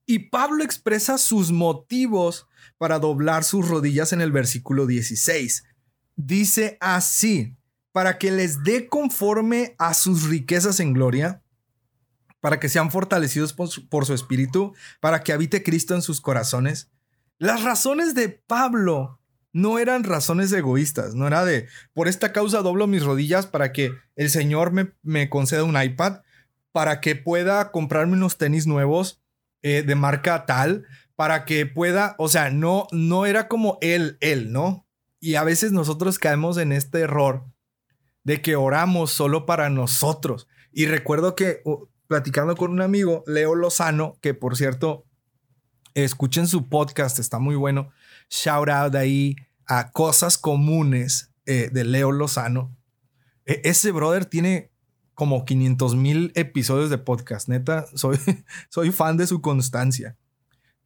Y 0.06 0.30
Pablo 0.30 0.64
expresa 0.64 1.18
sus 1.18 1.50
motivos 1.50 2.46
para 2.78 2.98
doblar 2.98 3.44
sus 3.44 3.68
rodillas 3.68 4.12
en 4.12 4.20
el 4.20 4.32
versículo 4.32 4.86
16. 4.86 5.64
Dice 6.16 6.76
así, 6.80 7.56
para 7.92 8.18
que 8.18 8.30
les 8.30 8.62
dé 8.62 8.88
conforme 8.88 9.74
a 9.78 9.94
sus 9.94 10.28
riquezas 10.28 10.80
en 10.80 10.92
gloria, 10.92 11.42
para 12.40 12.60
que 12.60 12.68
sean 12.68 12.90
fortalecidos 12.90 13.54
por 13.54 14.04
su, 14.04 14.14
espíritu, 14.14 14.74
para 15.00 15.22
que 15.22 15.32
habite 15.32 15.62
Cristo 15.62 15.94
en 15.94 16.02
sus 16.02 16.20
corazones. 16.20 16.90
Las 17.38 17.62
razones 17.62 18.14
de 18.14 18.28
Pablo 18.28 19.20
no 19.52 19.78
eran 19.78 20.04
razones 20.04 20.52
egoístas, 20.52 21.14
no 21.14 21.26
era 21.26 21.44
de, 21.44 21.68
por 21.94 22.06
esta 22.06 22.32
causa 22.32 22.60
doblo 22.60 22.86
mis 22.86 23.04
rodillas 23.04 23.46
para 23.46 23.72
que 23.72 23.92
el 24.16 24.28
Señor 24.28 24.72
me, 24.72 24.92
me 25.02 25.30
conceda 25.30 25.64
un 25.64 25.80
iPad, 25.80 26.20
para 26.72 27.00
que 27.00 27.16
pueda 27.16 27.70
comprarme 27.70 28.14
unos 28.14 28.36
tenis 28.36 28.66
nuevos 28.66 29.23
eh, 29.64 29.82
de 29.82 29.94
marca 29.94 30.44
tal, 30.44 30.84
para 31.16 31.44
que 31.44 31.64
pueda, 31.64 32.14
o 32.18 32.28
sea, 32.28 32.50
no, 32.50 32.86
no 32.92 33.24
era 33.24 33.48
como 33.48 33.78
él, 33.80 34.18
él, 34.20 34.52
¿no? 34.52 34.86
Y 35.20 35.36
a 35.36 35.42
veces 35.42 35.72
nosotros 35.72 36.18
caemos 36.18 36.58
en 36.58 36.70
este 36.70 37.00
error 37.00 37.46
de 38.24 38.42
que 38.42 38.56
oramos 38.56 39.10
solo 39.10 39.46
para 39.46 39.70
nosotros. 39.70 40.46
Y 40.70 40.84
recuerdo 40.84 41.34
que 41.34 41.62
uh, 41.64 41.88
platicando 42.06 42.56
con 42.56 42.72
un 42.72 42.82
amigo, 42.82 43.24
Leo 43.26 43.54
Lozano, 43.54 44.18
que 44.20 44.34
por 44.34 44.56
cierto, 44.56 45.06
escuchen 45.94 46.46
su 46.46 46.68
podcast, 46.68 47.18
está 47.18 47.38
muy 47.38 47.56
bueno 47.56 47.90
shout 48.28 48.68
out 48.68 48.94
ahí 48.94 49.36
a 49.66 49.92
Cosas 49.92 50.36
Comunes 50.36 51.32
eh, 51.46 51.70
de 51.72 51.84
Leo 51.84 52.12
Lozano. 52.12 52.76
E, 53.46 53.62
ese 53.64 53.92
brother 53.92 54.26
tiene 54.26 54.72
como 55.14 55.44
500 55.44 55.96
mil 55.96 56.32
episodios 56.34 56.90
de 56.90 56.98
podcast. 56.98 57.48
Neta, 57.48 57.86
soy, 57.94 58.18
soy 58.68 58.90
fan 58.90 59.16
de 59.16 59.26
su 59.26 59.40
constancia. 59.40 60.16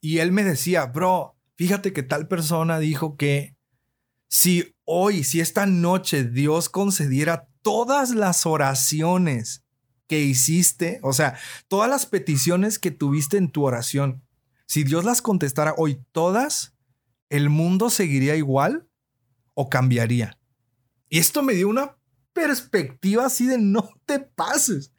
Y 0.01 0.19
él 0.19 0.33
me 0.33 0.45
decía, 0.45 0.87
bro, 0.87 1.37
fíjate 1.57 1.93
que 1.93 2.03
tal 2.03 2.29
persona 2.29 2.79
dijo 2.79 3.17
que 3.17 3.57
si 4.29 4.75
hoy, 4.85 5.25
si 5.25 5.41
esta 5.41 5.67
noche 5.67 6.25
Dios 6.25 6.69
concediera 6.69 7.49
todas 7.63 8.11
las 8.11 8.47
oraciones 8.47 9.65
que 10.07 10.21
hiciste, 10.21 11.01
o 11.03 11.13
sea, 11.13 11.39
todas 11.69 11.91
las 11.91 12.07
peticiones 12.07 12.79
que 12.79 12.91
tuviste 12.91 13.37
en 13.37 13.51
tu 13.51 13.65
oración, 13.65 14.23
si 14.67 14.85
Dios 14.85 15.05
las 15.05 15.23
contestara 15.23 15.75
hoy 15.77 16.03
todas, 16.13 16.75
¿el 17.31 17.51
mundo 17.51 17.91
seguiría 17.91 18.37
igual 18.37 18.89
o 19.55 19.69
cambiaría? 19.69 20.39
Y 21.09 21.19
esto 21.19 21.43
me 21.43 21.55
dio 21.55 21.69
una 21.69 21.98
perspectiva 22.39 23.27
así 23.27 23.47
de 23.47 23.59
no 23.59 23.91
te 24.07 24.21
pases. 24.21 24.93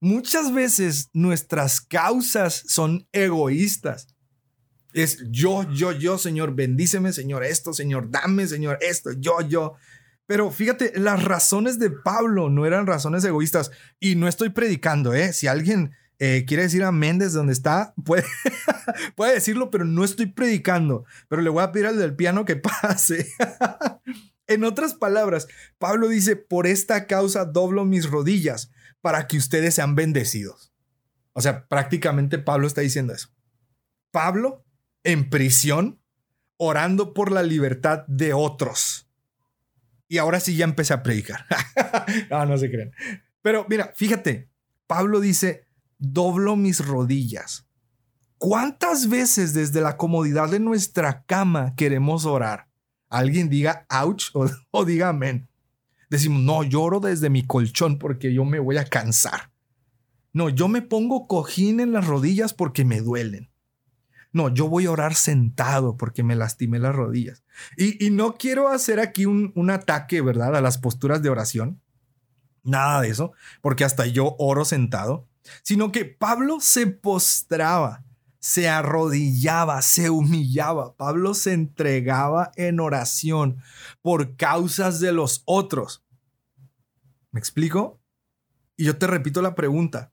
Muchas 0.00 0.52
veces 0.52 1.10
nuestras 1.12 1.80
causas 1.80 2.64
son 2.66 3.06
egoístas. 3.12 4.08
Es 4.92 5.22
yo, 5.30 5.70
yo, 5.72 5.92
yo, 5.92 6.18
Señor, 6.18 6.56
bendíceme, 6.56 7.12
Señor, 7.12 7.44
esto, 7.44 7.72
Señor, 7.72 8.10
dame, 8.10 8.48
Señor, 8.48 8.78
esto, 8.80 9.12
yo, 9.12 9.40
yo. 9.42 9.74
Pero 10.26 10.50
fíjate, 10.50 10.92
las 10.98 11.22
razones 11.22 11.78
de 11.78 11.90
Pablo 11.90 12.50
no 12.50 12.66
eran 12.66 12.88
razones 12.88 13.24
egoístas. 13.24 13.70
Y 14.00 14.16
no 14.16 14.26
estoy 14.26 14.48
predicando, 14.48 15.14
¿eh? 15.14 15.32
Si 15.32 15.46
alguien 15.46 15.92
eh, 16.18 16.44
quiere 16.46 16.64
decir 16.64 16.82
a 16.82 16.92
Méndez 16.92 17.32
donde 17.32 17.52
está, 17.52 17.94
puede, 18.04 18.24
puede 19.16 19.34
decirlo, 19.34 19.70
pero 19.70 19.84
no 19.84 20.04
estoy 20.04 20.26
predicando. 20.26 21.04
Pero 21.28 21.42
le 21.42 21.50
voy 21.50 21.62
a 21.62 21.70
pedir 21.70 21.86
al 21.86 21.98
del 21.98 22.16
piano 22.16 22.44
que 22.44 22.56
pase. 22.82 23.28
En 24.50 24.64
otras 24.64 24.94
palabras, 24.94 25.46
Pablo 25.78 26.08
dice, 26.08 26.36
por 26.36 26.66
esta 26.66 27.06
causa 27.06 27.44
doblo 27.44 27.84
mis 27.84 28.10
rodillas 28.10 28.70
para 29.00 29.26
que 29.26 29.38
ustedes 29.38 29.76
sean 29.76 29.94
bendecidos. 29.94 30.72
O 31.32 31.40
sea, 31.40 31.68
prácticamente 31.68 32.38
Pablo 32.38 32.66
está 32.66 32.80
diciendo 32.80 33.14
eso. 33.14 33.28
Pablo 34.10 34.64
en 35.04 35.30
prisión, 35.30 36.02
orando 36.56 37.14
por 37.14 37.30
la 37.30 37.44
libertad 37.44 38.04
de 38.08 38.32
otros. 38.32 39.08
Y 40.08 40.18
ahora 40.18 40.40
sí 40.40 40.56
ya 40.56 40.64
empecé 40.64 40.92
a 40.94 41.04
predicar. 41.04 41.46
no, 42.30 42.44
no 42.44 42.58
se 42.58 42.70
creen. 42.70 42.92
Pero 43.42 43.64
mira, 43.68 43.92
fíjate, 43.94 44.50
Pablo 44.88 45.20
dice, 45.20 45.68
doblo 45.98 46.56
mis 46.56 46.84
rodillas. 46.84 47.68
¿Cuántas 48.36 49.08
veces 49.08 49.54
desde 49.54 49.80
la 49.80 49.96
comodidad 49.96 50.50
de 50.50 50.58
nuestra 50.58 51.22
cama 51.24 51.74
queremos 51.76 52.24
orar? 52.24 52.69
Alguien 53.10 53.50
diga 53.50 53.86
ouch 53.90 54.30
o, 54.70 54.84
diga 54.84 55.10
amén. 55.10 55.48
Decimos, 56.08 56.42
no, 56.42 56.62
lloro 56.62 56.98
desde 57.00 57.30
mi 57.30 57.46
colchón 57.46 57.98
porque 57.98 58.32
yo 58.32 58.44
me 58.44 58.58
voy 58.58 58.78
a 58.78 58.84
cansar. 58.84 59.52
No, 60.32 60.48
yo 60.48 60.68
me 60.68 60.80
pongo 60.80 61.26
cojín 61.26 61.80
en 61.80 61.92
las 61.92 62.06
rodillas 62.06 62.54
porque 62.54 62.84
me 62.84 63.00
duelen. 63.00 63.50
No, 64.32 64.48
yo 64.48 64.68
voy 64.68 64.86
a 64.86 64.92
orar 64.92 65.14
sentado 65.14 65.96
porque 65.96 66.22
me 66.22 66.36
lastimé 66.36 66.78
las 66.78 66.94
rodillas. 66.94 67.42
Y, 67.76 68.10
no 68.10 68.36
quiero 68.36 68.68
hacer 68.68 69.00
aquí 69.00 69.26
un, 69.26 69.52
un 69.56 69.70
ataque, 69.70 70.20
¿verdad? 70.20 70.56
A 70.56 70.60
las 70.60 70.78
posturas 70.78 71.20
de 71.20 71.30
oración. 71.30 71.80
Nada 72.62 73.00
de 73.00 73.08
eso, 73.08 73.32
porque 73.60 73.84
hasta 73.84 74.06
yo 74.06 74.36
oro 74.38 74.64
sentado 74.64 75.28
sino 75.62 75.92
que 75.92 76.04
Pablo 76.04 76.60
se 76.60 76.86
postraba, 76.86 78.04
se 78.40 78.68
arrodillaba, 78.68 79.82
se 79.82 80.10
humillaba. 80.10 80.96
Pablo 80.96 81.34
se 81.34 81.52
entregaba 81.52 82.50
en 82.56 82.80
oración 82.80 83.62
por 84.02 84.36
causas 84.36 84.98
de 84.98 85.12
los 85.12 85.42
otros. 85.44 86.02
¿Me 87.30 87.38
explico? 87.38 88.00
Y 88.76 88.84
yo 88.84 88.96
te 88.96 89.06
repito 89.06 89.42
la 89.42 89.54
pregunta. 89.54 90.12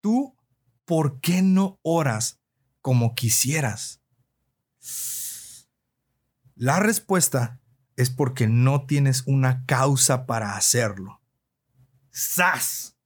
¿Tú 0.00 0.36
por 0.84 1.20
qué 1.20 1.42
no 1.42 1.80
oras 1.82 2.38
como 2.82 3.14
quisieras? 3.14 4.02
La 6.54 6.78
respuesta 6.78 7.58
es 7.96 8.10
porque 8.10 8.46
no 8.46 8.86
tienes 8.86 9.22
una 9.26 9.64
causa 9.64 10.26
para 10.26 10.56
hacerlo. 10.56 11.22
¡Sas! 12.10 12.98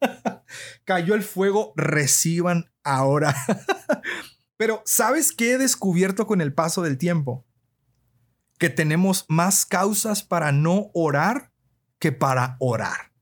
Cayó 0.84 1.14
el 1.14 1.22
fuego, 1.22 1.72
reciban 1.76 2.71
ahora. 2.84 3.34
Pero 4.56 4.82
¿sabes 4.84 5.32
qué 5.32 5.52
he 5.52 5.58
descubierto 5.58 6.26
con 6.26 6.40
el 6.40 6.54
paso 6.54 6.82
del 6.82 6.98
tiempo? 6.98 7.44
Que 8.58 8.70
tenemos 8.70 9.24
más 9.28 9.66
causas 9.66 10.22
para 10.22 10.52
no 10.52 10.90
orar 10.94 11.52
que 11.98 12.12
para 12.12 12.56
orar. 12.60 13.12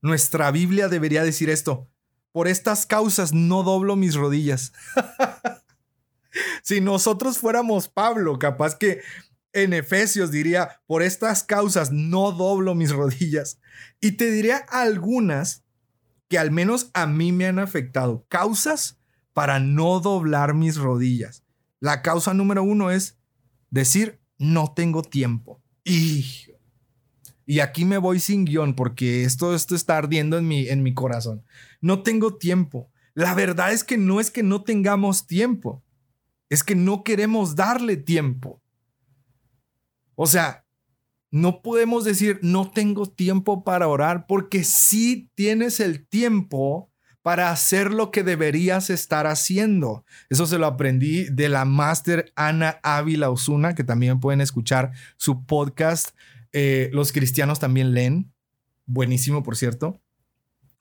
Nuestra 0.00 0.50
Biblia 0.50 0.88
debería 0.88 1.24
decir 1.24 1.50
esto. 1.50 1.88
Por 2.32 2.48
estas 2.48 2.86
causas 2.86 3.32
no 3.32 3.62
doblo 3.62 3.96
mis 3.96 4.14
rodillas. 4.14 4.72
si 6.62 6.80
nosotros 6.80 7.38
fuéramos 7.38 7.88
Pablo, 7.88 8.38
capaz 8.38 8.76
que 8.76 9.00
en 9.52 9.74
Efesios 9.74 10.30
diría, 10.30 10.80
por 10.86 11.02
estas 11.02 11.44
causas 11.44 11.92
no 11.92 12.32
doblo 12.32 12.74
mis 12.74 12.90
rodillas. 12.90 13.58
Y 14.00 14.12
te 14.12 14.30
diré 14.30 14.54
algunas 14.68 15.64
que 16.32 16.38
al 16.38 16.50
menos 16.50 16.90
a 16.94 17.06
mí 17.06 17.30
me 17.30 17.44
han 17.44 17.58
afectado. 17.58 18.24
Causas 18.30 18.98
para 19.34 19.58
no 19.58 20.00
doblar 20.00 20.54
mis 20.54 20.78
rodillas. 20.78 21.44
La 21.78 22.00
causa 22.00 22.32
número 22.32 22.62
uno 22.62 22.90
es 22.90 23.18
decir, 23.68 24.18
no 24.38 24.72
tengo 24.72 25.02
tiempo. 25.02 25.60
Y, 25.84 26.24
y 27.44 27.60
aquí 27.60 27.84
me 27.84 27.98
voy 27.98 28.18
sin 28.18 28.46
guion 28.46 28.74
porque 28.74 29.24
esto, 29.24 29.54
esto 29.54 29.74
está 29.74 29.98
ardiendo 29.98 30.38
en 30.38 30.48
mi, 30.48 30.68
en 30.68 30.82
mi 30.82 30.94
corazón. 30.94 31.44
No 31.82 32.02
tengo 32.02 32.38
tiempo. 32.38 32.90
La 33.12 33.34
verdad 33.34 33.70
es 33.70 33.84
que 33.84 33.98
no 33.98 34.18
es 34.18 34.30
que 34.30 34.42
no 34.42 34.62
tengamos 34.62 35.26
tiempo, 35.26 35.84
es 36.48 36.64
que 36.64 36.74
no 36.74 37.04
queremos 37.04 37.56
darle 37.56 37.98
tiempo. 37.98 38.62
O 40.14 40.26
sea, 40.26 40.61
no 41.32 41.62
podemos 41.62 42.04
decir 42.04 42.38
no 42.42 42.70
tengo 42.70 43.06
tiempo 43.06 43.64
para 43.64 43.88
orar 43.88 44.26
porque 44.28 44.64
sí 44.64 45.30
tienes 45.34 45.80
el 45.80 46.06
tiempo 46.06 46.90
para 47.22 47.50
hacer 47.50 47.90
lo 47.90 48.10
que 48.10 48.22
deberías 48.22 48.90
estar 48.90 49.26
haciendo. 49.26 50.04
Eso 50.28 50.46
se 50.46 50.58
lo 50.58 50.66
aprendí 50.66 51.24
de 51.30 51.48
la 51.48 51.64
máster 51.64 52.32
Ana 52.36 52.80
Ávila 52.82 53.30
Osuna, 53.30 53.74
que 53.74 53.82
también 53.82 54.20
pueden 54.20 54.42
escuchar 54.42 54.92
su 55.16 55.46
podcast. 55.46 56.10
Eh, 56.52 56.90
los 56.92 57.12
cristianos 57.12 57.58
también 57.58 57.94
leen. 57.94 58.30
Buenísimo, 58.84 59.42
por 59.42 59.56
cierto. 59.56 60.02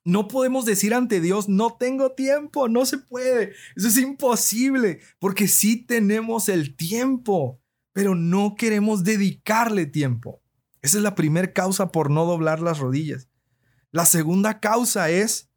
No 0.04 0.28
podemos 0.28 0.66
decir 0.66 0.94
ante 0.94 1.22
Dios, 1.22 1.48
no 1.48 1.78
tengo 1.80 2.12
tiempo, 2.12 2.68
no 2.68 2.86
se 2.86 2.98
puede. 2.98 3.54
Eso 3.76 3.88
es 3.88 3.98
imposible, 3.98 5.00
porque 5.20 5.48
sí 5.48 5.78
tenemos 5.78 6.50
el 6.50 6.76
tiempo 6.76 7.62
pero 7.94 8.16
no 8.16 8.56
queremos 8.56 9.04
dedicarle 9.04 9.86
tiempo. 9.86 10.41
Esa 10.82 10.98
es 10.98 11.04
la 11.04 11.16
primera 11.16 11.54
causa 11.54 11.92
por 11.92 12.10
no 12.10 12.26
doblar 12.26 12.60
las 12.60 12.80
rodillas. 12.80 13.30
La 13.92 14.06
segunda 14.06 14.60
causa 14.60 15.10
es 15.10 15.50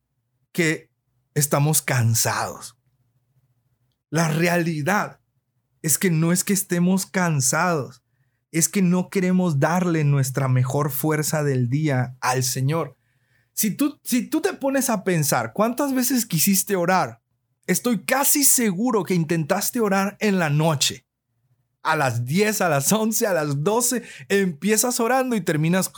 que 0.52 0.90
estamos 1.34 1.82
cansados. 1.82 2.76
La 4.10 4.28
realidad 4.28 5.20
es 5.82 5.98
que 5.98 6.10
no 6.10 6.32
es 6.32 6.44
que 6.44 6.52
estemos 6.52 7.06
cansados, 7.06 8.02
es 8.52 8.68
que 8.68 8.82
no 8.82 9.08
queremos 9.08 9.58
darle 9.58 10.04
nuestra 10.04 10.48
mejor 10.48 10.90
fuerza 10.90 11.42
del 11.42 11.68
día 11.68 12.16
al 12.20 12.44
Señor. 12.44 12.96
Si 13.52 13.70
tú, 13.70 13.98
si 14.02 14.28
tú 14.28 14.40
te 14.40 14.52
pones 14.52 14.90
a 14.90 15.04
pensar, 15.04 15.52
¿cuántas 15.52 15.94
veces 15.94 16.26
quisiste 16.26 16.76
orar? 16.76 17.20
Estoy 17.66 18.04
casi 18.04 18.44
seguro 18.44 19.04
que 19.04 19.14
intentaste 19.14 19.80
orar 19.80 20.16
en 20.20 20.38
la 20.38 20.50
noche 20.50 21.03
a 21.84 21.96
las 21.96 22.24
10, 22.24 22.62
a 22.62 22.68
las 22.68 22.92
11, 22.92 23.26
a 23.26 23.34
las 23.34 23.62
12, 23.62 24.02
empiezas 24.28 24.98
orando 24.98 25.36
y 25.36 25.40
terminas... 25.42 25.92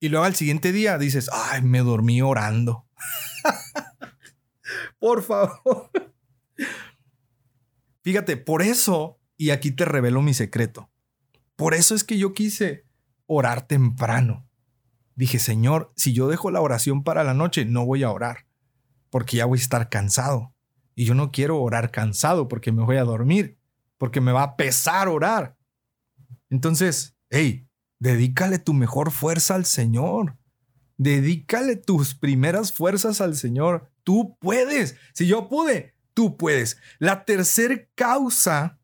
Y 0.00 0.10
luego 0.10 0.26
al 0.26 0.34
siguiente 0.34 0.70
día 0.70 0.98
dices, 0.98 1.30
ay, 1.32 1.62
me 1.62 1.78
dormí 1.78 2.20
orando. 2.20 2.86
por 4.98 5.22
favor. 5.22 5.90
Fíjate, 8.02 8.36
por 8.36 8.60
eso, 8.60 9.18
y 9.38 9.48
aquí 9.48 9.70
te 9.70 9.86
revelo 9.86 10.20
mi 10.20 10.34
secreto, 10.34 10.90
por 11.56 11.72
eso 11.72 11.94
es 11.94 12.04
que 12.04 12.18
yo 12.18 12.34
quise 12.34 12.84
orar 13.26 13.66
temprano. 13.66 14.46
Dije, 15.14 15.38
Señor, 15.38 15.92
si 15.96 16.12
yo 16.12 16.28
dejo 16.28 16.50
la 16.50 16.60
oración 16.60 17.02
para 17.02 17.24
la 17.24 17.32
noche, 17.32 17.64
no 17.64 17.86
voy 17.86 18.02
a 18.02 18.10
orar, 18.10 18.46
porque 19.08 19.38
ya 19.38 19.46
voy 19.46 19.58
a 19.58 19.62
estar 19.62 19.88
cansado. 19.88 20.52
Y 20.94 21.06
yo 21.06 21.14
no 21.14 21.32
quiero 21.32 21.62
orar 21.62 21.90
cansado 21.90 22.46
porque 22.46 22.72
me 22.72 22.82
voy 22.82 22.96
a 22.96 23.04
dormir 23.04 23.58
porque 23.98 24.20
me 24.20 24.32
va 24.32 24.42
a 24.42 24.56
pesar 24.56 25.08
orar. 25.08 25.56
Entonces, 26.50 27.16
hey, 27.30 27.68
dedícale 27.98 28.58
tu 28.58 28.74
mejor 28.74 29.10
fuerza 29.10 29.54
al 29.54 29.64
Señor. 29.64 30.36
Dedícale 30.96 31.76
tus 31.76 32.14
primeras 32.14 32.72
fuerzas 32.72 33.20
al 33.20 33.36
Señor. 33.36 33.90
Tú 34.04 34.36
puedes. 34.40 34.96
Si 35.12 35.26
yo 35.26 35.48
pude, 35.48 35.94
tú 36.12 36.36
puedes. 36.36 36.78
La 36.98 37.24
tercera 37.24 37.88
causa, 37.94 38.78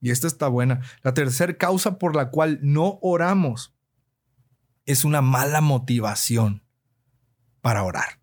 y 0.00 0.10
esta 0.10 0.26
está 0.26 0.48
buena, 0.48 0.82
la 1.02 1.14
tercera 1.14 1.56
causa 1.56 1.98
por 1.98 2.14
la 2.14 2.30
cual 2.30 2.60
no 2.62 2.98
oramos 3.02 3.74
es 4.84 5.04
una 5.04 5.20
mala 5.20 5.60
motivación 5.60 6.62
para 7.60 7.82
orar. 7.82 8.20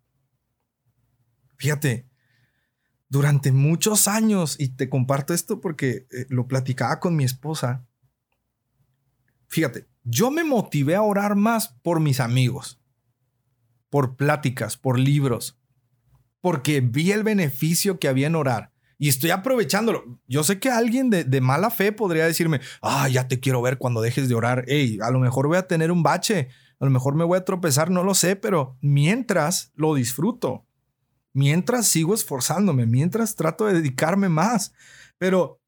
Fíjate, 1.58 2.08
durante 3.08 3.52
muchos 3.52 4.08
años, 4.08 4.56
y 4.58 4.68
te 4.70 4.88
comparto 4.88 5.34
esto 5.34 5.60
porque 5.60 6.06
eh, 6.10 6.26
lo 6.28 6.46
platicaba 6.46 7.00
con 7.00 7.16
mi 7.16 7.24
esposa, 7.24 7.86
fíjate, 9.48 9.86
yo 10.02 10.30
me 10.30 10.44
motivé 10.44 10.96
a 10.96 11.02
orar 11.02 11.36
más 11.36 11.68
por 11.82 12.00
mis 12.00 12.20
amigos, 12.20 12.80
por 13.88 14.16
pláticas, 14.16 14.76
por 14.76 14.98
libros, 14.98 15.58
porque 16.40 16.80
vi 16.80 17.12
el 17.12 17.22
beneficio 17.22 17.98
que 17.98 18.08
había 18.08 18.26
en 18.26 18.36
orar. 18.36 18.72
Y 18.98 19.08
estoy 19.08 19.30
aprovechándolo. 19.30 20.20
Yo 20.26 20.44
sé 20.44 20.60
que 20.60 20.70
alguien 20.70 21.10
de, 21.10 21.40
mala 21.40 21.70
fe 21.70 21.92
podría 21.92 22.26
decirme, 22.26 22.60
ah, 22.80 23.08
ya 23.08 23.28
te 23.28 23.40
quiero 23.40 23.60
ver 23.60 23.78
cuando 23.78 24.00
dejes 24.00 24.28
de 24.28 24.34
orar. 24.34 24.64
Hey, 24.68 24.98
a 25.02 25.10
lo 25.10 25.18
mejor 25.18 25.46
voy 25.46 25.56
a 25.56 25.66
tener 25.66 25.90
un 25.90 26.02
bache, 26.02 26.48
a 26.78 26.84
lo 26.84 26.90
mejor 26.90 27.14
me 27.14 27.24
voy 27.24 27.38
a 27.38 27.44
tropezar, 27.44 27.90
no 27.90 28.04
lo 28.04 28.14
sé, 28.14 28.36
pero 28.36 28.76
mientras 28.80 29.72
lo 29.74 29.94
disfruto 29.94 30.66
mientras 31.34 31.86
sigo 31.86 32.14
esforzándome, 32.14 32.86
mientras 32.86 33.34
trato 33.34 33.66
de 33.66 33.74
dedicarme 33.74 34.30
más. 34.30 34.72
Pero 35.18 35.60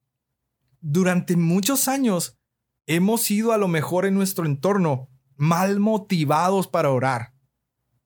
durante 0.81 1.37
muchos 1.37 1.89
años 1.89 2.39
hemos 2.87 3.23
sido 3.23 3.53
a 3.53 3.59
lo 3.59 3.69
mejor 3.69 4.07
en 4.07 4.15
nuestro 4.15 4.47
entorno 4.47 5.11
mal 5.37 5.81
motivados 5.81 6.69
para 6.69 6.91
orar. 6.91 7.35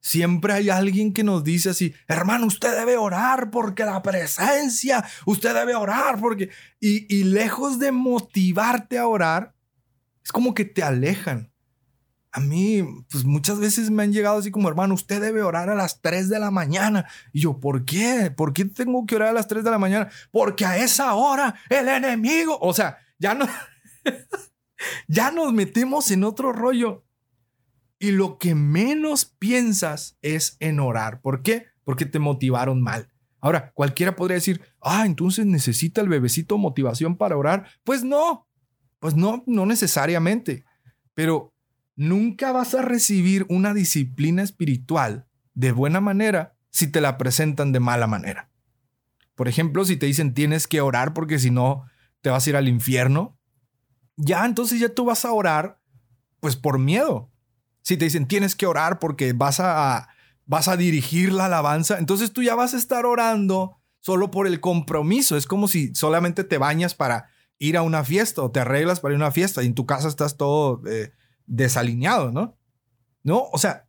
Siempre 0.02 0.54
hay 0.54 0.70
alguien 0.70 1.12
que 1.12 1.22
nos 1.22 1.44
dice 1.44 1.70
así, 1.70 1.94
hermano, 2.08 2.46
usted 2.46 2.74
debe 2.74 2.96
orar 2.96 3.50
porque 3.50 3.84
la 3.84 4.02
presencia, 4.02 5.04
usted 5.26 5.54
debe 5.54 5.74
orar 5.74 6.18
porque... 6.18 6.48
Y, 6.80 7.14
y 7.14 7.24
lejos 7.24 7.78
de 7.78 7.92
motivarte 7.92 8.96
a 8.96 9.06
orar, 9.06 9.54
es 10.24 10.32
como 10.32 10.54
que 10.54 10.64
te 10.64 10.82
alejan 10.82 11.49
a 12.32 12.40
mí, 12.40 12.82
pues 13.10 13.24
muchas 13.24 13.58
veces 13.58 13.90
me 13.90 14.04
han 14.04 14.12
llegado 14.12 14.38
así 14.38 14.50
como, 14.50 14.68
hermano, 14.68 14.94
usted 14.94 15.20
debe 15.20 15.42
orar 15.42 15.68
a 15.68 15.74
las 15.74 16.00
3 16.00 16.28
de 16.28 16.38
la 16.38 16.50
mañana. 16.50 17.06
Y 17.32 17.40
yo, 17.40 17.58
¿por 17.58 17.84
qué? 17.84 18.32
¿Por 18.34 18.52
qué 18.52 18.64
tengo 18.64 19.04
que 19.04 19.16
orar 19.16 19.28
a 19.28 19.32
las 19.32 19.48
3 19.48 19.64
de 19.64 19.70
la 19.70 19.78
mañana? 19.78 20.08
Porque 20.30 20.64
a 20.64 20.76
esa 20.76 21.14
hora 21.14 21.56
el 21.68 21.88
enemigo, 21.88 22.56
o 22.60 22.72
sea, 22.72 22.98
ya 23.18 23.34
no, 23.34 23.48
ya 25.08 25.32
nos 25.32 25.52
metemos 25.52 26.10
en 26.10 26.22
otro 26.22 26.52
rollo. 26.52 27.04
Y 27.98 28.12
lo 28.12 28.38
que 28.38 28.54
menos 28.54 29.24
piensas 29.24 30.16
es 30.22 30.56
en 30.60 30.80
orar. 30.80 31.20
¿Por 31.20 31.42
qué? 31.42 31.66
Porque 31.84 32.06
te 32.06 32.18
motivaron 32.18 32.80
mal. 32.80 33.10
Ahora, 33.40 33.72
cualquiera 33.72 34.16
podría 34.16 34.36
decir, 34.36 34.62
ah, 34.80 35.04
entonces 35.04 35.46
necesita 35.46 36.00
el 36.00 36.08
bebecito 36.08 36.56
motivación 36.58 37.16
para 37.16 37.36
orar. 37.36 37.66
Pues 37.84 38.04
no, 38.04 38.46
pues 39.00 39.16
no, 39.16 39.42
no 39.46 39.66
necesariamente. 39.66 40.64
Pero 41.14 41.49
nunca 42.00 42.50
vas 42.50 42.74
a 42.74 42.80
recibir 42.80 43.44
una 43.50 43.74
disciplina 43.74 44.42
espiritual 44.42 45.26
de 45.52 45.70
buena 45.70 46.00
manera 46.00 46.56
si 46.70 46.86
te 46.86 47.02
la 47.02 47.18
presentan 47.18 47.72
de 47.72 47.80
mala 47.80 48.06
manera. 48.06 48.48
Por 49.34 49.48
ejemplo, 49.48 49.84
si 49.84 49.98
te 49.98 50.06
dicen 50.06 50.32
tienes 50.32 50.66
que 50.66 50.80
orar 50.80 51.12
porque 51.12 51.38
si 51.38 51.50
no 51.50 51.84
te 52.22 52.30
vas 52.30 52.46
a 52.46 52.50
ir 52.50 52.56
al 52.56 52.68
infierno, 52.68 53.38
ya 54.16 54.46
entonces 54.46 54.80
ya 54.80 54.88
tú 54.88 55.04
vas 55.04 55.26
a 55.26 55.32
orar 55.32 55.82
pues 56.40 56.56
por 56.56 56.78
miedo. 56.78 57.30
Si 57.82 57.98
te 57.98 58.06
dicen 58.06 58.26
tienes 58.26 58.56
que 58.56 58.64
orar 58.64 58.98
porque 58.98 59.34
vas 59.34 59.60
a 59.60 60.08
vas 60.46 60.68
a 60.68 60.78
dirigir 60.78 61.34
la 61.34 61.46
alabanza, 61.46 61.98
entonces 61.98 62.32
tú 62.32 62.42
ya 62.42 62.54
vas 62.54 62.72
a 62.72 62.78
estar 62.78 63.04
orando 63.04 63.76
solo 64.00 64.30
por 64.30 64.46
el 64.46 64.60
compromiso. 64.60 65.36
Es 65.36 65.44
como 65.44 65.68
si 65.68 65.94
solamente 65.94 66.44
te 66.44 66.56
bañas 66.56 66.94
para 66.94 67.28
ir 67.58 67.76
a 67.76 67.82
una 67.82 68.04
fiesta 68.04 68.40
o 68.40 68.50
te 68.50 68.60
arreglas 68.60 69.00
para 69.00 69.12
ir 69.12 69.20
a 69.20 69.24
una 69.26 69.32
fiesta 69.32 69.62
y 69.62 69.66
en 69.66 69.74
tu 69.74 69.84
casa 69.84 70.08
estás 70.08 70.38
todo 70.38 70.80
eh, 70.88 71.12
desalineado, 71.50 72.30
¿no? 72.30 72.56
No, 73.22 73.48
o 73.52 73.58
sea, 73.58 73.88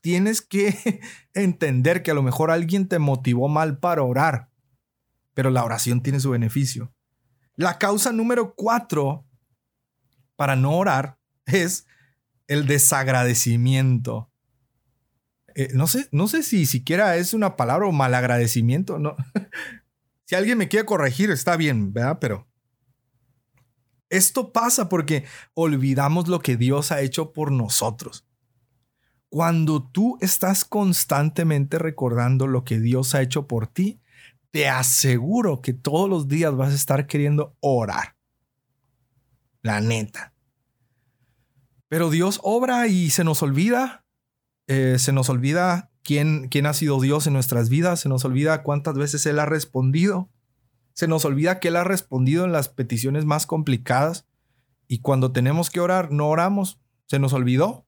tienes 0.00 0.42
que 0.42 1.00
entender 1.34 2.02
que 2.02 2.12
a 2.12 2.14
lo 2.14 2.22
mejor 2.22 2.50
alguien 2.50 2.86
te 2.86 2.98
motivó 2.98 3.48
mal 3.48 3.78
para 3.78 4.02
orar, 4.02 4.50
pero 5.34 5.50
la 5.50 5.64
oración 5.64 6.02
tiene 6.02 6.20
su 6.20 6.30
beneficio. 6.30 6.94
La 7.56 7.78
causa 7.78 8.12
número 8.12 8.54
cuatro 8.54 9.26
para 10.36 10.54
no 10.54 10.76
orar 10.76 11.18
es 11.46 11.86
el 12.46 12.66
desagradecimiento. 12.66 14.30
Eh, 15.54 15.70
no, 15.74 15.88
sé, 15.88 16.08
no 16.12 16.28
sé 16.28 16.42
si 16.44 16.66
siquiera 16.66 17.16
es 17.16 17.34
una 17.34 17.56
palabra 17.56 17.88
o 17.88 17.92
malagradecimiento. 17.92 18.98
No. 18.98 19.16
si 20.26 20.36
alguien 20.36 20.58
me 20.58 20.68
quiere 20.68 20.86
corregir, 20.86 21.30
está 21.30 21.56
bien, 21.56 21.92
¿verdad? 21.92 22.18
Pero 22.20 22.46
esto 24.10 24.52
pasa 24.52 24.88
porque 24.88 25.24
olvidamos 25.54 26.28
lo 26.28 26.40
que 26.40 26.56
Dios 26.56 26.92
ha 26.92 27.00
hecho 27.00 27.32
por 27.32 27.52
nosotros. 27.52 28.24
Cuando 29.28 29.82
tú 29.82 30.16
estás 30.20 30.64
constantemente 30.64 31.78
recordando 31.78 32.46
lo 32.46 32.64
que 32.64 32.78
Dios 32.78 33.14
ha 33.14 33.20
hecho 33.20 33.46
por 33.46 33.66
ti, 33.66 34.00
te 34.50 34.68
aseguro 34.68 35.60
que 35.60 35.74
todos 35.74 36.08
los 36.08 36.28
días 36.28 36.56
vas 36.56 36.72
a 36.72 36.76
estar 36.76 37.06
queriendo 37.06 37.54
orar. 37.60 38.16
La 39.62 39.80
neta. 39.80 40.32
Pero 41.88 42.08
Dios 42.08 42.40
obra 42.42 42.86
y 42.86 43.10
se 43.10 43.24
nos 43.24 43.42
olvida. 43.42 44.06
Eh, 44.66 44.96
se 44.98 45.12
nos 45.12 45.28
olvida 45.28 45.90
quién, 46.02 46.48
quién 46.48 46.66
ha 46.66 46.72
sido 46.72 47.00
Dios 47.00 47.26
en 47.26 47.34
nuestras 47.34 47.68
vidas. 47.68 48.00
Se 48.00 48.08
nos 48.08 48.24
olvida 48.24 48.62
cuántas 48.62 48.96
veces 48.96 49.26
Él 49.26 49.38
ha 49.38 49.46
respondido. 49.46 50.30
Se 50.98 51.06
nos 51.06 51.24
olvida 51.24 51.60
que 51.60 51.68
Él 51.68 51.76
ha 51.76 51.84
respondido 51.84 52.44
en 52.44 52.50
las 52.50 52.68
peticiones 52.68 53.24
más 53.24 53.46
complicadas. 53.46 54.26
Y 54.88 54.98
cuando 54.98 55.30
tenemos 55.30 55.70
que 55.70 55.78
orar, 55.78 56.10
no 56.10 56.26
oramos. 56.26 56.80
Se 57.06 57.20
nos 57.20 57.32
olvidó. 57.34 57.86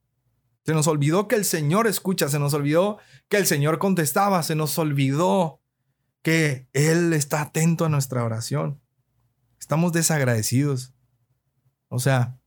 Se 0.64 0.74
nos 0.74 0.86
olvidó 0.86 1.26
que 1.26 1.34
el 1.34 1.44
Señor 1.44 1.88
escucha. 1.88 2.28
Se 2.28 2.38
nos 2.38 2.54
olvidó 2.54 2.98
que 3.28 3.38
el 3.38 3.46
Señor 3.46 3.80
contestaba. 3.80 4.44
Se 4.44 4.54
nos 4.54 4.78
olvidó 4.78 5.60
que 6.22 6.68
Él 6.72 7.12
está 7.12 7.40
atento 7.40 7.84
a 7.84 7.88
nuestra 7.88 8.22
oración. 8.22 8.80
Estamos 9.58 9.90
desagradecidos. 9.90 10.94
O 11.88 11.98
sea, 11.98 12.38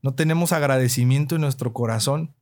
no 0.00 0.14
tenemos 0.14 0.52
agradecimiento 0.52 1.34
en 1.34 1.42
nuestro 1.42 1.74
corazón. 1.74 2.34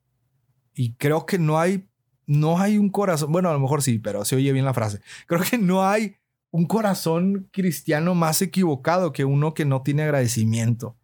Y 0.73 0.95
creo 0.95 1.27
que 1.27 1.41
no 1.41 1.59
hay, 1.59 1.91
no 2.27 2.61
hay 2.61 2.79
un 2.79 2.91
corazón, 2.91 3.33
bueno, 3.33 3.49
a 3.49 3.55
lo 3.55 3.59
mejor 3.59 3.83
sí, 3.83 3.99
pero 3.99 4.25
se 4.25 4.37
oye 4.37 4.53
bien 4.53 4.65
la 4.65 4.73
frase. 4.73 5.01
Creo 5.27 5.41
que 5.43 5.59
no 5.59 5.85
hay 5.85 6.20
un 6.51 6.67
corazón 6.67 7.49
cristiano 7.53 8.15
más 8.15 8.43
equivocado 8.43 9.13
que 9.13 9.25
uno 9.25 9.55
que 9.55 9.65
no 9.65 9.83
tiene 9.83 10.03
agradecimiento. 10.03 10.97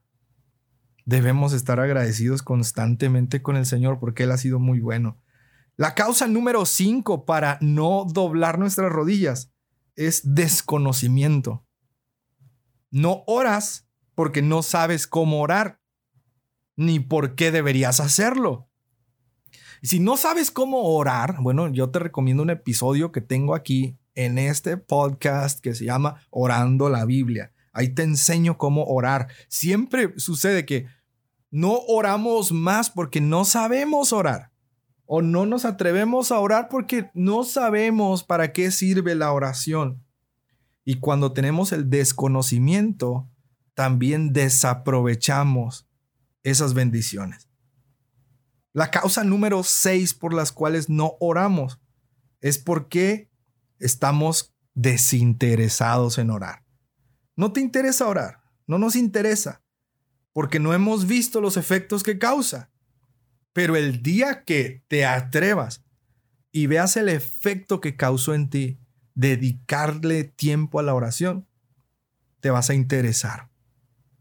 Debemos 1.05 1.53
estar 1.53 1.79
agradecidos 1.79 2.43
constantemente 2.43 3.43
con 3.43 3.57
el 3.57 3.65
Señor 3.65 4.01
porque 4.01 4.25
Él 4.25 4.33
ha 4.33 4.39
sido 4.39 4.59
muy 4.59 4.81
bueno. 4.81 5.21
La 5.77 5.95
causa 5.95 6.27
número 6.27 6.67
cinco 6.67 7.25
para 7.25 7.59
no 7.61 8.07
doblar 8.11 8.59
nuestras 8.59 8.91
rodillas 8.91 9.53
es 9.95 10.35
desconocimiento. 10.35 11.65
No 12.91 13.23
oras 13.27 13.89
porque 14.15 14.43
no 14.43 14.63
sabes 14.63 15.07
cómo 15.07 15.43
orar, 15.43 15.81
ni 16.77 16.99
por 16.99 17.35
qué 17.35 17.53
deberías 17.53 18.01
hacerlo. 18.01 18.69
Si 19.83 20.01
no 20.01 20.17
sabes 20.17 20.51
cómo 20.51 20.83
orar, 20.83 21.37
bueno, 21.41 21.69
yo 21.69 21.91
te 21.91 21.99
recomiendo 21.99 22.43
un 22.43 22.51
episodio 22.51 23.13
que 23.13 23.21
tengo 23.21 23.55
aquí 23.55 23.99
en 24.17 24.39
este 24.39 24.77
podcast 24.77 25.61
que 25.61 25.75
se 25.75 25.85
llama 25.85 26.21
Orando 26.31 26.89
la 26.89 27.05
Biblia. 27.05 27.53
Ahí 27.73 27.91
te 27.91 28.03
enseño 28.03 28.59
cómo 28.59 28.85
orar. 28.85 29.29
Siempre 29.49 30.19
sucede 30.19 30.67
que 30.67 30.87
no 31.51 31.79
oramos 31.87 32.51
más 32.51 32.91
porque 32.91 33.21
no 33.21 33.45
sabemos 33.45 34.13
orar 34.13 34.51
o 35.05 35.23
no 35.23 35.47
nos 35.47 35.65
atrevemos 35.65 36.33
a 36.33 36.41
orar 36.41 36.69
porque 36.69 37.11
no 37.15 37.45
sabemos 37.45 38.25
para 38.25 38.53
qué 38.53 38.71
sirve 38.71 39.15
la 39.15 39.33
oración. 39.33 40.03
Y 40.85 40.99
cuando 40.99 41.33
tenemos 41.33 41.73
el 41.73 41.91
desconocimiento, 41.91 43.29
también 43.75 44.33
desaprovechamos 44.33 45.87
esas 46.43 46.75
bendiciones. 46.75 47.49
La 48.73 48.91
causa 48.91 49.25
número 49.25 49.63
seis 49.63 50.15
por 50.15 50.33
las 50.33 50.53
cuales 50.53 50.89
no 50.89 51.17
oramos 51.21 51.81
es 52.41 52.59
porque 52.59 53.31
estamos 53.79 54.55
desinteresados 54.75 56.19
en 56.19 56.31
orar. 56.31 56.65
No 57.35 57.53
te 57.53 57.61
interesa 57.61 58.07
orar, 58.07 58.43
no 58.67 58.79
nos 58.79 58.97
interesa, 58.97 59.63
porque 60.33 60.61
no 60.61 60.75
hemos 60.75 61.07
visto 61.07 61.41
los 61.41 61.57
efectos 61.57 62.03
que 62.03 62.19
causa. 62.19 62.71
Pero 63.53 63.77
el 63.77 64.03
día 64.03 64.45
que 64.45 64.85
te 64.89 65.07
atrevas 65.07 65.85
y 66.53 66.67
veas 66.67 66.97
el 66.97 67.09
efecto 67.09 67.81
que 67.81 67.97
causó 67.97 68.35
en 68.35 68.51
ti, 68.51 68.79
dedicarle 69.15 70.25
tiempo 70.25 70.79
a 70.79 70.83
la 70.83 70.95
oración, 70.95 71.47
te 72.41 72.51
vas 72.51 72.71
a 72.71 72.75
interesar. 72.75 73.49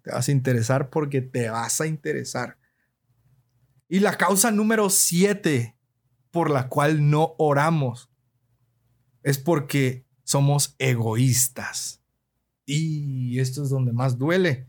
Te 0.01 0.11
vas 0.11 0.29
a 0.29 0.31
interesar 0.31 0.89
porque 0.89 1.21
te 1.21 1.49
vas 1.49 1.81
a 1.81 1.87
interesar. 1.87 2.57
Y 3.87 3.99
la 3.99 4.17
causa 4.17 4.51
número 4.51 4.89
siete 4.89 5.77
por 6.31 6.49
la 6.49 6.69
cual 6.69 7.09
no 7.09 7.35
oramos 7.37 8.09
es 9.25 9.37
porque 9.37 10.05
somos 10.23 10.77
egoístas. 10.79 12.01
Y 12.65 13.37
esto 13.39 13.61
es 13.63 13.69
donde 13.69 13.91
más 13.91 14.17
duele. 14.17 14.67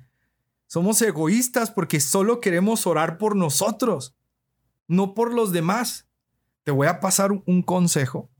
Somos 0.66 1.00
egoístas 1.00 1.70
porque 1.70 2.00
solo 2.00 2.40
queremos 2.40 2.88
orar 2.88 3.18
por 3.18 3.36
nosotros 3.36 4.16
no 4.88 5.14
por 5.14 5.34
los 5.34 5.52
demás. 5.52 6.08
Te 6.64 6.70
voy 6.70 6.86
a 6.86 7.00
pasar 7.00 7.32
un 7.32 7.62
consejo. 7.62 8.30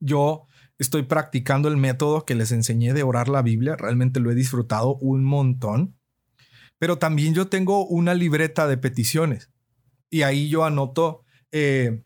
Yo 0.00 0.46
estoy 0.78 1.04
practicando 1.04 1.68
el 1.68 1.76
método 1.76 2.24
que 2.24 2.34
les 2.34 2.52
enseñé 2.52 2.92
de 2.92 3.02
orar 3.02 3.28
la 3.28 3.42
Biblia. 3.42 3.76
Realmente 3.76 4.20
lo 4.20 4.30
he 4.30 4.34
disfrutado 4.34 4.96
un 4.96 5.24
montón. 5.24 5.96
Pero 6.78 6.98
también 6.98 7.34
yo 7.34 7.48
tengo 7.48 7.86
una 7.86 8.14
libreta 8.14 8.66
de 8.66 8.76
peticiones. 8.76 9.50
Y 10.10 10.22
ahí 10.22 10.48
yo 10.48 10.64
anoto 10.64 11.24
eh, 11.52 12.02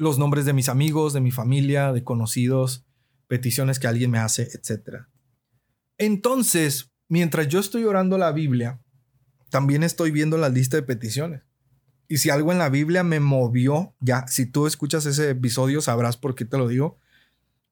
los 0.00 0.18
nombres 0.18 0.46
de 0.46 0.54
mis 0.54 0.70
amigos, 0.70 1.12
de 1.12 1.20
mi 1.20 1.30
familia, 1.30 1.92
de 1.92 2.02
conocidos, 2.02 2.86
peticiones 3.26 3.78
que 3.78 3.86
alguien 3.86 4.10
me 4.10 4.18
hace, 4.18 4.48
etc. 4.54 5.04
Entonces, 5.98 6.90
mientras 7.08 7.48
yo 7.48 7.60
estoy 7.60 7.84
orando 7.84 8.16
la 8.16 8.32
Biblia, 8.32 8.80
también 9.50 9.82
estoy 9.82 10.10
viendo 10.10 10.38
la 10.38 10.48
lista 10.48 10.78
de 10.78 10.84
peticiones. 10.84 11.42
Y 12.08 12.16
si 12.16 12.30
algo 12.30 12.50
en 12.50 12.56
la 12.56 12.70
Biblia 12.70 13.04
me 13.04 13.20
movió, 13.20 13.94
ya, 14.00 14.26
si 14.26 14.46
tú 14.46 14.66
escuchas 14.66 15.04
ese 15.04 15.28
episodio 15.28 15.82
sabrás 15.82 16.16
por 16.16 16.34
qué 16.34 16.46
te 16.46 16.56
lo 16.56 16.66
digo. 16.66 16.98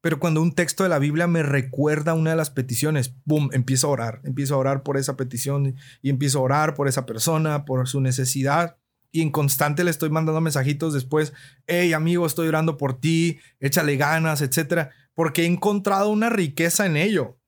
Pero 0.03 0.21
cuando 0.21 0.43
un 0.43 0.53
texto 0.53 0.83
de 0.83 0.91
la 0.91 0.99
Biblia 0.99 1.29
me 1.29 1.43
recuerda 1.43 2.13
una 2.13 2.31
de 2.31 2.37
las 2.37 2.51
peticiones, 2.51 3.15
¡boom!, 3.25 3.49
empiezo 3.55 3.87
a 3.87 3.91
orar. 3.93 4.21
Empiezo 4.25 4.55
a 4.55 4.59
orar 4.59 4.83
por 4.83 4.99
esa 4.99 5.17
petición 5.17 5.77
y 6.03 6.11
empiezo 6.11 6.41
a 6.41 6.43
orar 6.43 6.75
por 6.75 6.89
esa 6.89 7.07
persona, 7.07 7.65
por 7.65 7.89
su 7.89 8.03
necesidad. 8.03 8.77
Y 9.11 9.23
en 9.23 9.31
constante 9.31 9.85
le 9.85 9.91
estoy 9.91 10.11
mandando 10.11 10.41
mensajitos 10.41 10.93
después, 10.93 11.33
hey 11.67 11.93
amigo, 11.93 12.27
estoy 12.27 12.49
orando 12.49 12.77
por 12.77 13.01
ti, 13.01 13.39
échale 13.61 13.97
ganas, 13.97 14.43
etcétera, 14.43 14.91
porque 15.15 15.43
he 15.43 15.47
encontrado 15.47 16.11
una 16.11 16.29
riqueza 16.29 16.87
en 16.87 16.97
ello. 16.97 17.39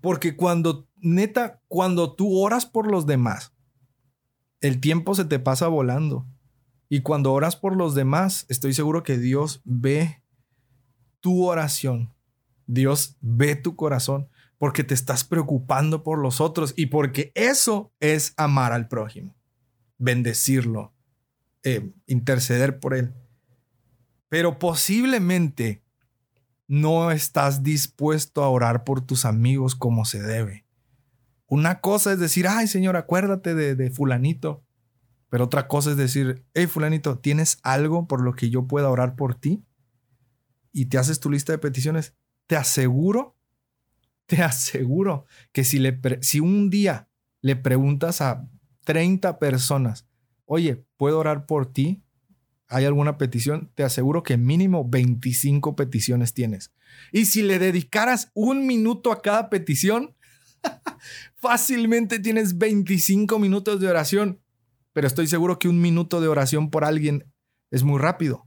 Porque 0.00 0.36
cuando, 0.36 0.88
neta, 0.96 1.62
cuando 1.68 2.14
tú 2.14 2.38
oras 2.38 2.66
por 2.66 2.90
los 2.90 3.06
demás, 3.06 3.52
el 4.60 4.80
tiempo 4.80 5.14
se 5.14 5.24
te 5.24 5.38
pasa 5.38 5.68
volando. 5.68 6.26
Y 6.88 7.00
cuando 7.00 7.32
oras 7.32 7.56
por 7.56 7.76
los 7.76 7.94
demás, 7.94 8.44
estoy 8.48 8.74
seguro 8.74 9.02
que 9.02 9.16
Dios 9.16 9.62
ve 9.64 10.22
tu 11.20 11.44
oración. 11.44 12.14
Dios 12.66 13.16
ve 13.20 13.56
tu 13.56 13.76
corazón 13.76 14.28
porque 14.58 14.84
te 14.84 14.94
estás 14.94 15.24
preocupando 15.24 16.04
por 16.04 16.18
los 16.18 16.40
otros 16.40 16.72
y 16.76 16.86
porque 16.86 17.32
eso 17.34 17.92
es 17.98 18.32
amar 18.36 18.72
al 18.72 18.86
prójimo, 18.86 19.34
bendecirlo, 20.02 20.92
eh, 21.62 21.92
interceder 22.06 22.80
por 22.80 22.94
él. 22.94 23.14
Pero 24.28 24.58
posiblemente 24.58 25.84
no 26.66 27.10
estás 27.12 27.62
dispuesto 27.62 28.42
a 28.42 28.48
orar 28.48 28.82
por 28.82 29.00
tus 29.00 29.24
amigos 29.24 29.76
como 29.76 30.04
se 30.04 30.20
debe. 30.20 30.66
Una 31.46 31.80
cosa 31.80 32.12
es 32.12 32.18
decir, 32.18 32.48
ay 32.48 32.66
Señor, 32.66 32.96
acuérdate 32.96 33.54
de, 33.54 33.90
fulanito. 33.90 34.64
Pero 35.28 35.44
otra 35.44 35.68
cosa 35.68 35.92
es 35.92 35.96
decir, 35.96 36.44
hey 36.54 36.66
fulanito, 36.66 37.18
¿tienes 37.18 37.58
algo 37.62 38.08
por 38.08 38.22
lo 38.22 38.34
que 38.34 38.50
yo 38.50 38.66
pueda 38.66 38.90
orar 38.90 39.14
por 39.14 39.34
ti? 39.34 39.64
Y 40.72 40.86
te 40.86 40.98
haces 40.98 41.20
tu 41.20 41.30
lista 41.30 41.52
de 41.52 41.58
peticiones. 41.58 42.14
Te 42.46 42.56
aseguro, 42.56 43.36
te 44.26 44.42
aseguro 44.42 45.26
que 45.52 45.62
si, 45.62 45.78
le 45.78 46.00
si 46.22 46.40
un 46.40 46.70
día 46.70 47.08
le 47.40 47.54
preguntas 47.54 48.20
a 48.20 48.48
30 48.84 49.38
personas, 49.38 50.06
oye, 50.44 50.84
¿puedo 50.96 51.18
orar 51.18 51.46
por 51.46 51.72
ti? 51.72 52.02
¿Hay 52.68 52.84
alguna 52.84 53.18
petición? 53.18 53.70
Te 53.74 53.84
aseguro 53.84 54.22
que 54.22 54.36
mínimo 54.36 54.88
25 54.88 55.76
peticiones 55.76 56.32
tienes. 56.32 56.72
Y 57.12 57.26
si 57.26 57.42
le 57.42 57.58
dedicaras 57.58 58.30
un 58.34 58.66
minuto 58.66 59.12
a 59.12 59.20
cada 59.20 59.50
petición, 59.50 60.14
Fácilmente 61.36 62.18
tienes 62.18 62.58
25 62.58 63.38
minutos 63.38 63.80
de 63.80 63.88
oración, 63.88 64.40
pero 64.92 65.06
estoy 65.06 65.26
seguro 65.26 65.58
que 65.58 65.68
un 65.68 65.80
minuto 65.80 66.20
de 66.20 66.28
oración 66.28 66.70
por 66.70 66.84
alguien 66.84 67.32
es 67.70 67.82
muy 67.82 67.98
rápido. 67.98 68.46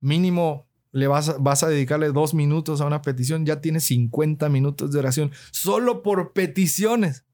Mínimo 0.00 0.68
le 0.92 1.06
vas, 1.06 1.36
vas 1.40 1.62
a 1.62 1.68
dedicarle 1.68 2.08
dos 2.12 2.34
minutos 2.34 2.80
a 2.80 2.86
una 2.86 3.02
petición, 3.02 3.46
ya 3.46 3.60
tienes 3.60 3.84
50 3.84 4.48
minutos 4.48 4.92
de 4.92 4.98
oración 4.98 5.32
solo 5.52 6.02
por 6.02 6.32
peticiones. 6.32 7.24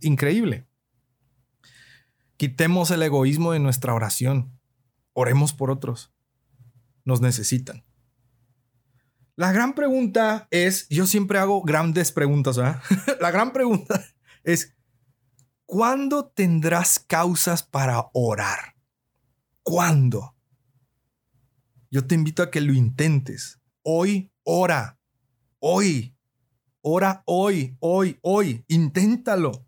Increíble. 0.00 0.66
Quitemos 2.40 2.90
el 2.90 3.02
egoísmo 3.02 3.52
de 3.52 3.58
nuestra 3.58 3.92
oración. 3.92 4.58
Oremos 5.12 5.52
por 5.52 5.70
otros. 5.70 6.10
Nos 7.04 7.20
necesitan. 7.20 7.84
La 9.36 9.52
gran 9.52 9.74
pregunta 9.74 10.48
es, 10.50 10.88
yo 10.88 11.04
siempre 11.04 11.38
hago 11.38 11.60
grandes 11.60 12.12
preguntas, 12.12 12.56
¿verdad? 12.56 12.80
La 13.20 13.30
gran 13.30 13.52
pregunta 13.52 14.02
es, 14.42 14.74
¿cuándo 15.66 16.28
tendrás 16.28 16.98
causas 16.98 17.62
para 17.62 18.08
orar? 18.14 18.74
¿Cuándo? 19.62 20.34
Yo 21.90 22.06
te 22.06 22.14
invito 22.14 22.42
a 22.42 22.50
que 22.50 22.62
lo 22.62 22.72
intentes. 22.72 23.60
Hoy, 23.82 24.32
ora. 24.44 24.98
Hoy. 25.58 26.16
Ora 26.80 27.22
hoy, 27.26 27.76
hoy, 27.80 28.18
hoy. 28.22 28.64
Inténtalo. 28.66 29.66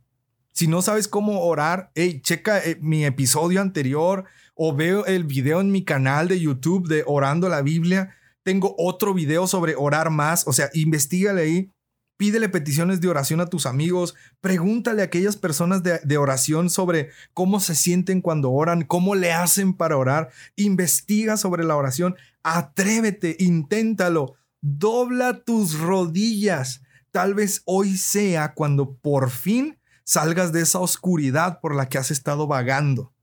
Si 0.53 0.67
no 0.67 0.83
sabes 0.83 1.09
cómo 1.09 1.41
orar, 1.41 1.91
hey, 1.95 2.21
checa 2.23 2.59
eh, 2.59 2.79
mi 2.81 3.07
episodio 3.07 3.63
anterior 3.63 4.27
o 4.55 4.75
veo 4.77 5.07
el 5.07 5.25
video 5.25 5.63
en 5.63 5.73
mi 5.73 5.83
canal 5.83 6.29
de 6.29 6.39
YouTube 6.39 6.89
de 6.89 7.05
Orando 7.07 7.49
la 7.49 7.63
Biblia. 7.63 8.15
Tengo 8.43 8.75
otro 8.77 9.15
video 9.15 9.47
sobre 9.47 9.75
orar 9.77 10.11
más. 10.11 10.47
O 10.47 10.53
sea, 10.53 10.69
investigale 10.75 11.43
ahí. 11.43 11.73
Pídele 12.19 12.51
peticiones 12.51 13.01
de 13.01 13.09
oración 13.09 13.41
a 13.41 13.47
tus 13.47 13.65
amigos. 13.65 14.15
Pregúntale 14.43 15.01
a 15.01 15.07
aquellas 15.07 15.37
personas 15.37 15.83
de, 15.83 16.01
de, 16.05 16.19
oración 16.19 16.69
sobre 16.69 17.09
cómo 17.33 17.59
se 17.59 17.75
sienten 17.75 18.21
cuando 18.21 18.53
oran, 18.53 18.83
cómo 18.83 19.15
le 19.15 19.33
hacen 19.33 19.73
para 19.73 19.97
orar. 19.97 20.29
Investiga 20.55 21.39
sobre 21.39 21.65
la 21.65 21.77
oración. 21.77 22.15
Atrévete, 22.43 23.37
inténtalo. 23.39 24.35
Dobla 24.61 25.45
tus 25.45 25.79
rodillas. 25.79 26.83
Tal 27.11 27.33
vez 27.33 27.63
hoy 27.65 27.97
sea 27.97 28.53
cuando 28.53 28.95
por 28.97 29.31
fin 29.31 29.79
salgas 30.05 30.53
de 30.53 30.63
esa 30.63 30.79
oscuridad 30.79 31.61
por 31.61 31.75
la 31.75 31.89
que 31.89 31.99
has 31.99 32.11
estado 32.11 32.47
vagando. 32.47 33.15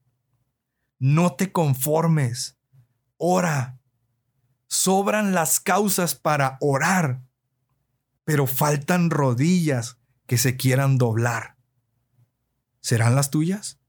No 0.98 1.34
te 1.34 1.52
conformes. 1.52 2.58
Ora. 3.16 3.78
Sobran 4.66 5.34
las 5.34 5.58
causas 5.58 6.14
para 6.14 6.56
orar, 6.60 7.22
pero 8.24 8.46
faltan 8.46 9.10
rodillas 9.10 9.98
que 10.26 10.38
se 10.38 10.56
quieran 10.56 10.96
doblar. 10.96 11.56
¿Serán 12.80 13.16
las 13.16 13.30
tuyas? 13.30 13.80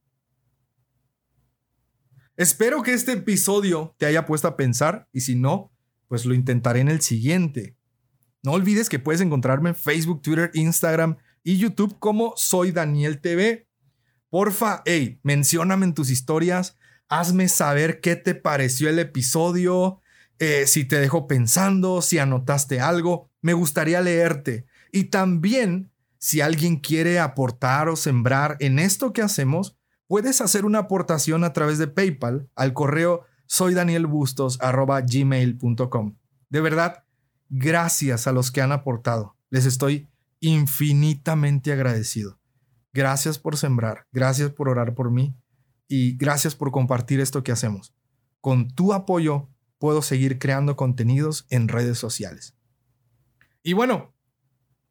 Espero 2.36 2.82
que 2.82 2.94
este 2.94 3.12
episodio 3.12 3.94
te 4.00 4.08
haya 4.08 4.26
puesto 4.26 4.48
a 4.48 4.58
pensar 4.58 5.08
y 5.14 5.22
si 5.22 5.36
no, 5.36 5.72
pues 6.08 6.26
lo 6.26 6.34
intentaré 6.34 6.80
en 6.80 6.90
el 6.90 7.02
siguiente. 7.02 7.78
No 8.42 8.54
olvides 8.54 8.90
que 8.90 8.98
puedes 8.98 9.22
encontrarme 9.22 9.70
en 9.70 9.76
Facebook, 9.76 10.24
Twitter, 10.24 10.50
Instagram 10.56 11.18
y 11.44 11.58
YouTube 11.58 11.98
como 12.00 12.34
Soy 12.36 12.72
Daniel 12.72 13.22
TV. 13.22 13.68
Porfa, 14.30 14.82
hey, 14.86 15.20
mencióname 15.24 15.86
en 15.86 15.94
tus 15.94 16.10
historias, 16.10 16.78
hazme 17.10 17.50
saber 17.50 18.00
qué 18.00 18.16
te 18.16 18.34
pareció 18.36 18.88
el 18.90 19.00
episodio, 19.00 20.00
eh, 20.40 20.66
si 20.68 20.86
te 20.86 21.00
dejó 21.00 21.28
pensando, 21.28 22.02
si 22.02 22.18
anotaste 22.18 22.80
algo, 22.80 23.30
me 23.42 23.52
gustaría 23.54 24.00
leerte. 24.02 24.66
Y 24.92 25.06
también, 25.06 25.92
si 26.18 26.42
alguien 26.42 26.78
quiere 26.78 27.20
aportar 27.20 27.90
o 27.90 27.96
sembrar 27.96 28.58
en 28.60 28.80
esto 28.80 29.14
que 29.14 29.22
hacemos, 29.22 29.78
puedes 30.08 30.42
hacer 30.42 30.66
una 30.66 30.80
aportación 30.80 31.44
a 31.44 31.54
través 31.54 31.78
de 31.78 31.86
PayPal 31.88 32.50
al 32.56 32.74
correo 32.74 33.26
soydanielbustos.gmail.com. 33.46 36.16
De 36.50 36.62
verdad, 36.62 37.04
gracias 37.50 38.26
a 38.28 38.32
los 38.32 38.50
que 38.52 38.62
han 38.62 38.72
aportado. 38.72 39.36
Les 39.50 39.66
estoy 39.66 40.08
infinitamente 40.42 41.72
agradecido. 41.72 42.40
Gracias 42.94 43.40
por 43.40 43.56
sembrar, 43.56 44.08
gracias 44.12 44.52
por 44.52 44.68
orar 44.68 44.94
por 44.94 45.12
mí 45.12 45.34
y 45.88 46.18
gracias 46.18 46.56
por 46.56 46.72
compartir 46.72 47.22
esto 47.22 47.44
que 47.44 47.54
hacemos. 47.54 47.94
Con 48.42 48.70
tu 48.70 48.92
apoyo 48.92 49.50
puedo 49.78 50.02
seguir 50.02 50.40
creando 50.40 50.76
contenidos 50.76 51.46
en 51.50 51.70
redes 51.70 51.98
sociales. 51.98 52.58
Y 53.64 53.74
bueno, 53.74 54.14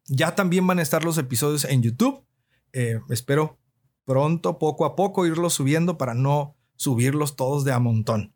ya 0.07 0.35
también 0.35 0.65
van 0.65 0.79
a 0.79 0.81
estar 0.81 1.03
los 1.03 1.17
episodios 1.17 1.65
en 1.65 1.83
YouTube. 1.83 2.25
Eh, 2.73 2.99
espero 3.09 3.59
pronto, 4.05 4.57
poco 4.57 4.85
a 4.85 4.95
poco, 4.95 5.25
irlos 5.25 5.53
subiendo 5.53 5.97
para 5.97 6.13
no 6.13 6.55
subirlos 6.75 7.35
todos 7.35 7.63
de 7.63 7.73
a 7.73 7.79
montón. 7.79 8.33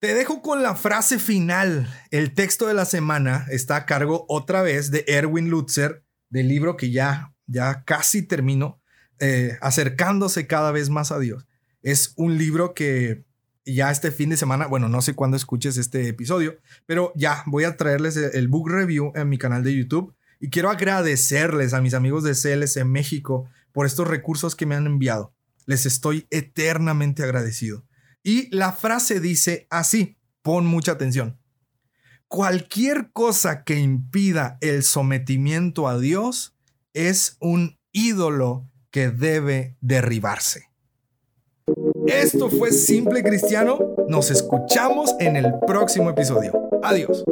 Te 0.00 0.14
dejo 0.14 0.42
con 0.42 0.62
la 0.62 0.76
frase 0.76 1.18
final. 1.18 1.92
El 2.12 2.32
texto 2.32 2.68
de 2.68 2.74
la 2.74 2.84
semana 2.84 3.46
está 3.50 3.74
a 3.74 3.84
cargo 3.84 4.26
otra 4.28 4.62
vez 4.62 4.92
de 4.92 5.04
Erwin 5.08 5.50
Lutzer, 5.50 6.04
del 6.30 6.46
libro 6.46 6.76
que 6.76 6.92
ya, 6.92 7.34
ya 7.48 7.82
casi 7.82 8.22
termino, 8.22 8.80
eh, 9.18 9.58
acercándose 9.60 10.46
cada 10.46 10.70
vez 10.70 10.88
más 10.88 11.10
a 11.10 11.18
Dios. 11.18 11.48
Es 11.82 12.12
un 12.14 12.38
libro 12.38 12.74
que 12.74 13.24
ya 13.64 13.90
este 13.90 14.12
fin 14.12 14.30
de 14.30 14.36
semana, 14.36 14.68
bueno, 14.68 14.88
no 14.88 15.02
sé 15.02 15.14
cuándo 15.14 15.36
escuches 15.36 15.76
este 15.76 16.06
episodio, 16.06 16.60
pero 16.86 17.12
ya 17.16 17.42
voy 17.46 17.64
a 17.64 17.76
traerles 17.76 18.16
el 18.16 18.46
book 18.46 18.68
review 18.68 19.10
en 19.16 19.28
mi 19.28 19.36
canal 19.36 19.64
de 19.64 19.74
YouTube 19.74 20.14
y 20.38 20.48
quiero 20.48 20.70
agradecerles 20.70 21.74
a 21.74 21.80
mis 21.80 21.94
amigos 21.94 22.22
de 22.22 22.34
CLC 22.34 22.84
México 22.84 23.50
por 23.72 23.84
estos 23.84 24.06
recursos 24.06 24.54
que 24.54 24.64
me 24.64 24.76
han 24.76 24.86
enviado. 24.86 25.34
Les 25.66 25.86
estoy 25.86 26.28
eternamente 26.30 27.24
agradecido. 27.24 27.87
Y 28.28 28.54
la 28.54 28.74
frase 28.74 29.20
dice 29.20 29.66
así, 29.70 30.18
pon 30.42 30.66
mucha 30.66 30.92
atención. 30.92 31.38
Cualquier 32.28 33.10
cosa 33.10 33.64
que 33.64 33.76
impida 33.76 34.58
el 34.60 34.82
sometimiento 34.82 35.88
a 35.88 35.98
Dios 35.98 36.54
es 36.92 37.38
un 37.40 37.78
ídolo 37.90 38.68
que 38.90 39.08
debe 39.08 39.78
derribarse. 39.80 40.68
Esto 42.06 42.50
fue 42.50 42.70
Simple 42.70 43.22
Cristiano. 43.22 43.78
Nos 44.10 44.30
escuchamos 44.30 45.14
en 45.20 45.36
el 45.36 45.54
próximo 45.66 46.10
episodio. 46.10 46.52
Adiós. 46.82 47.24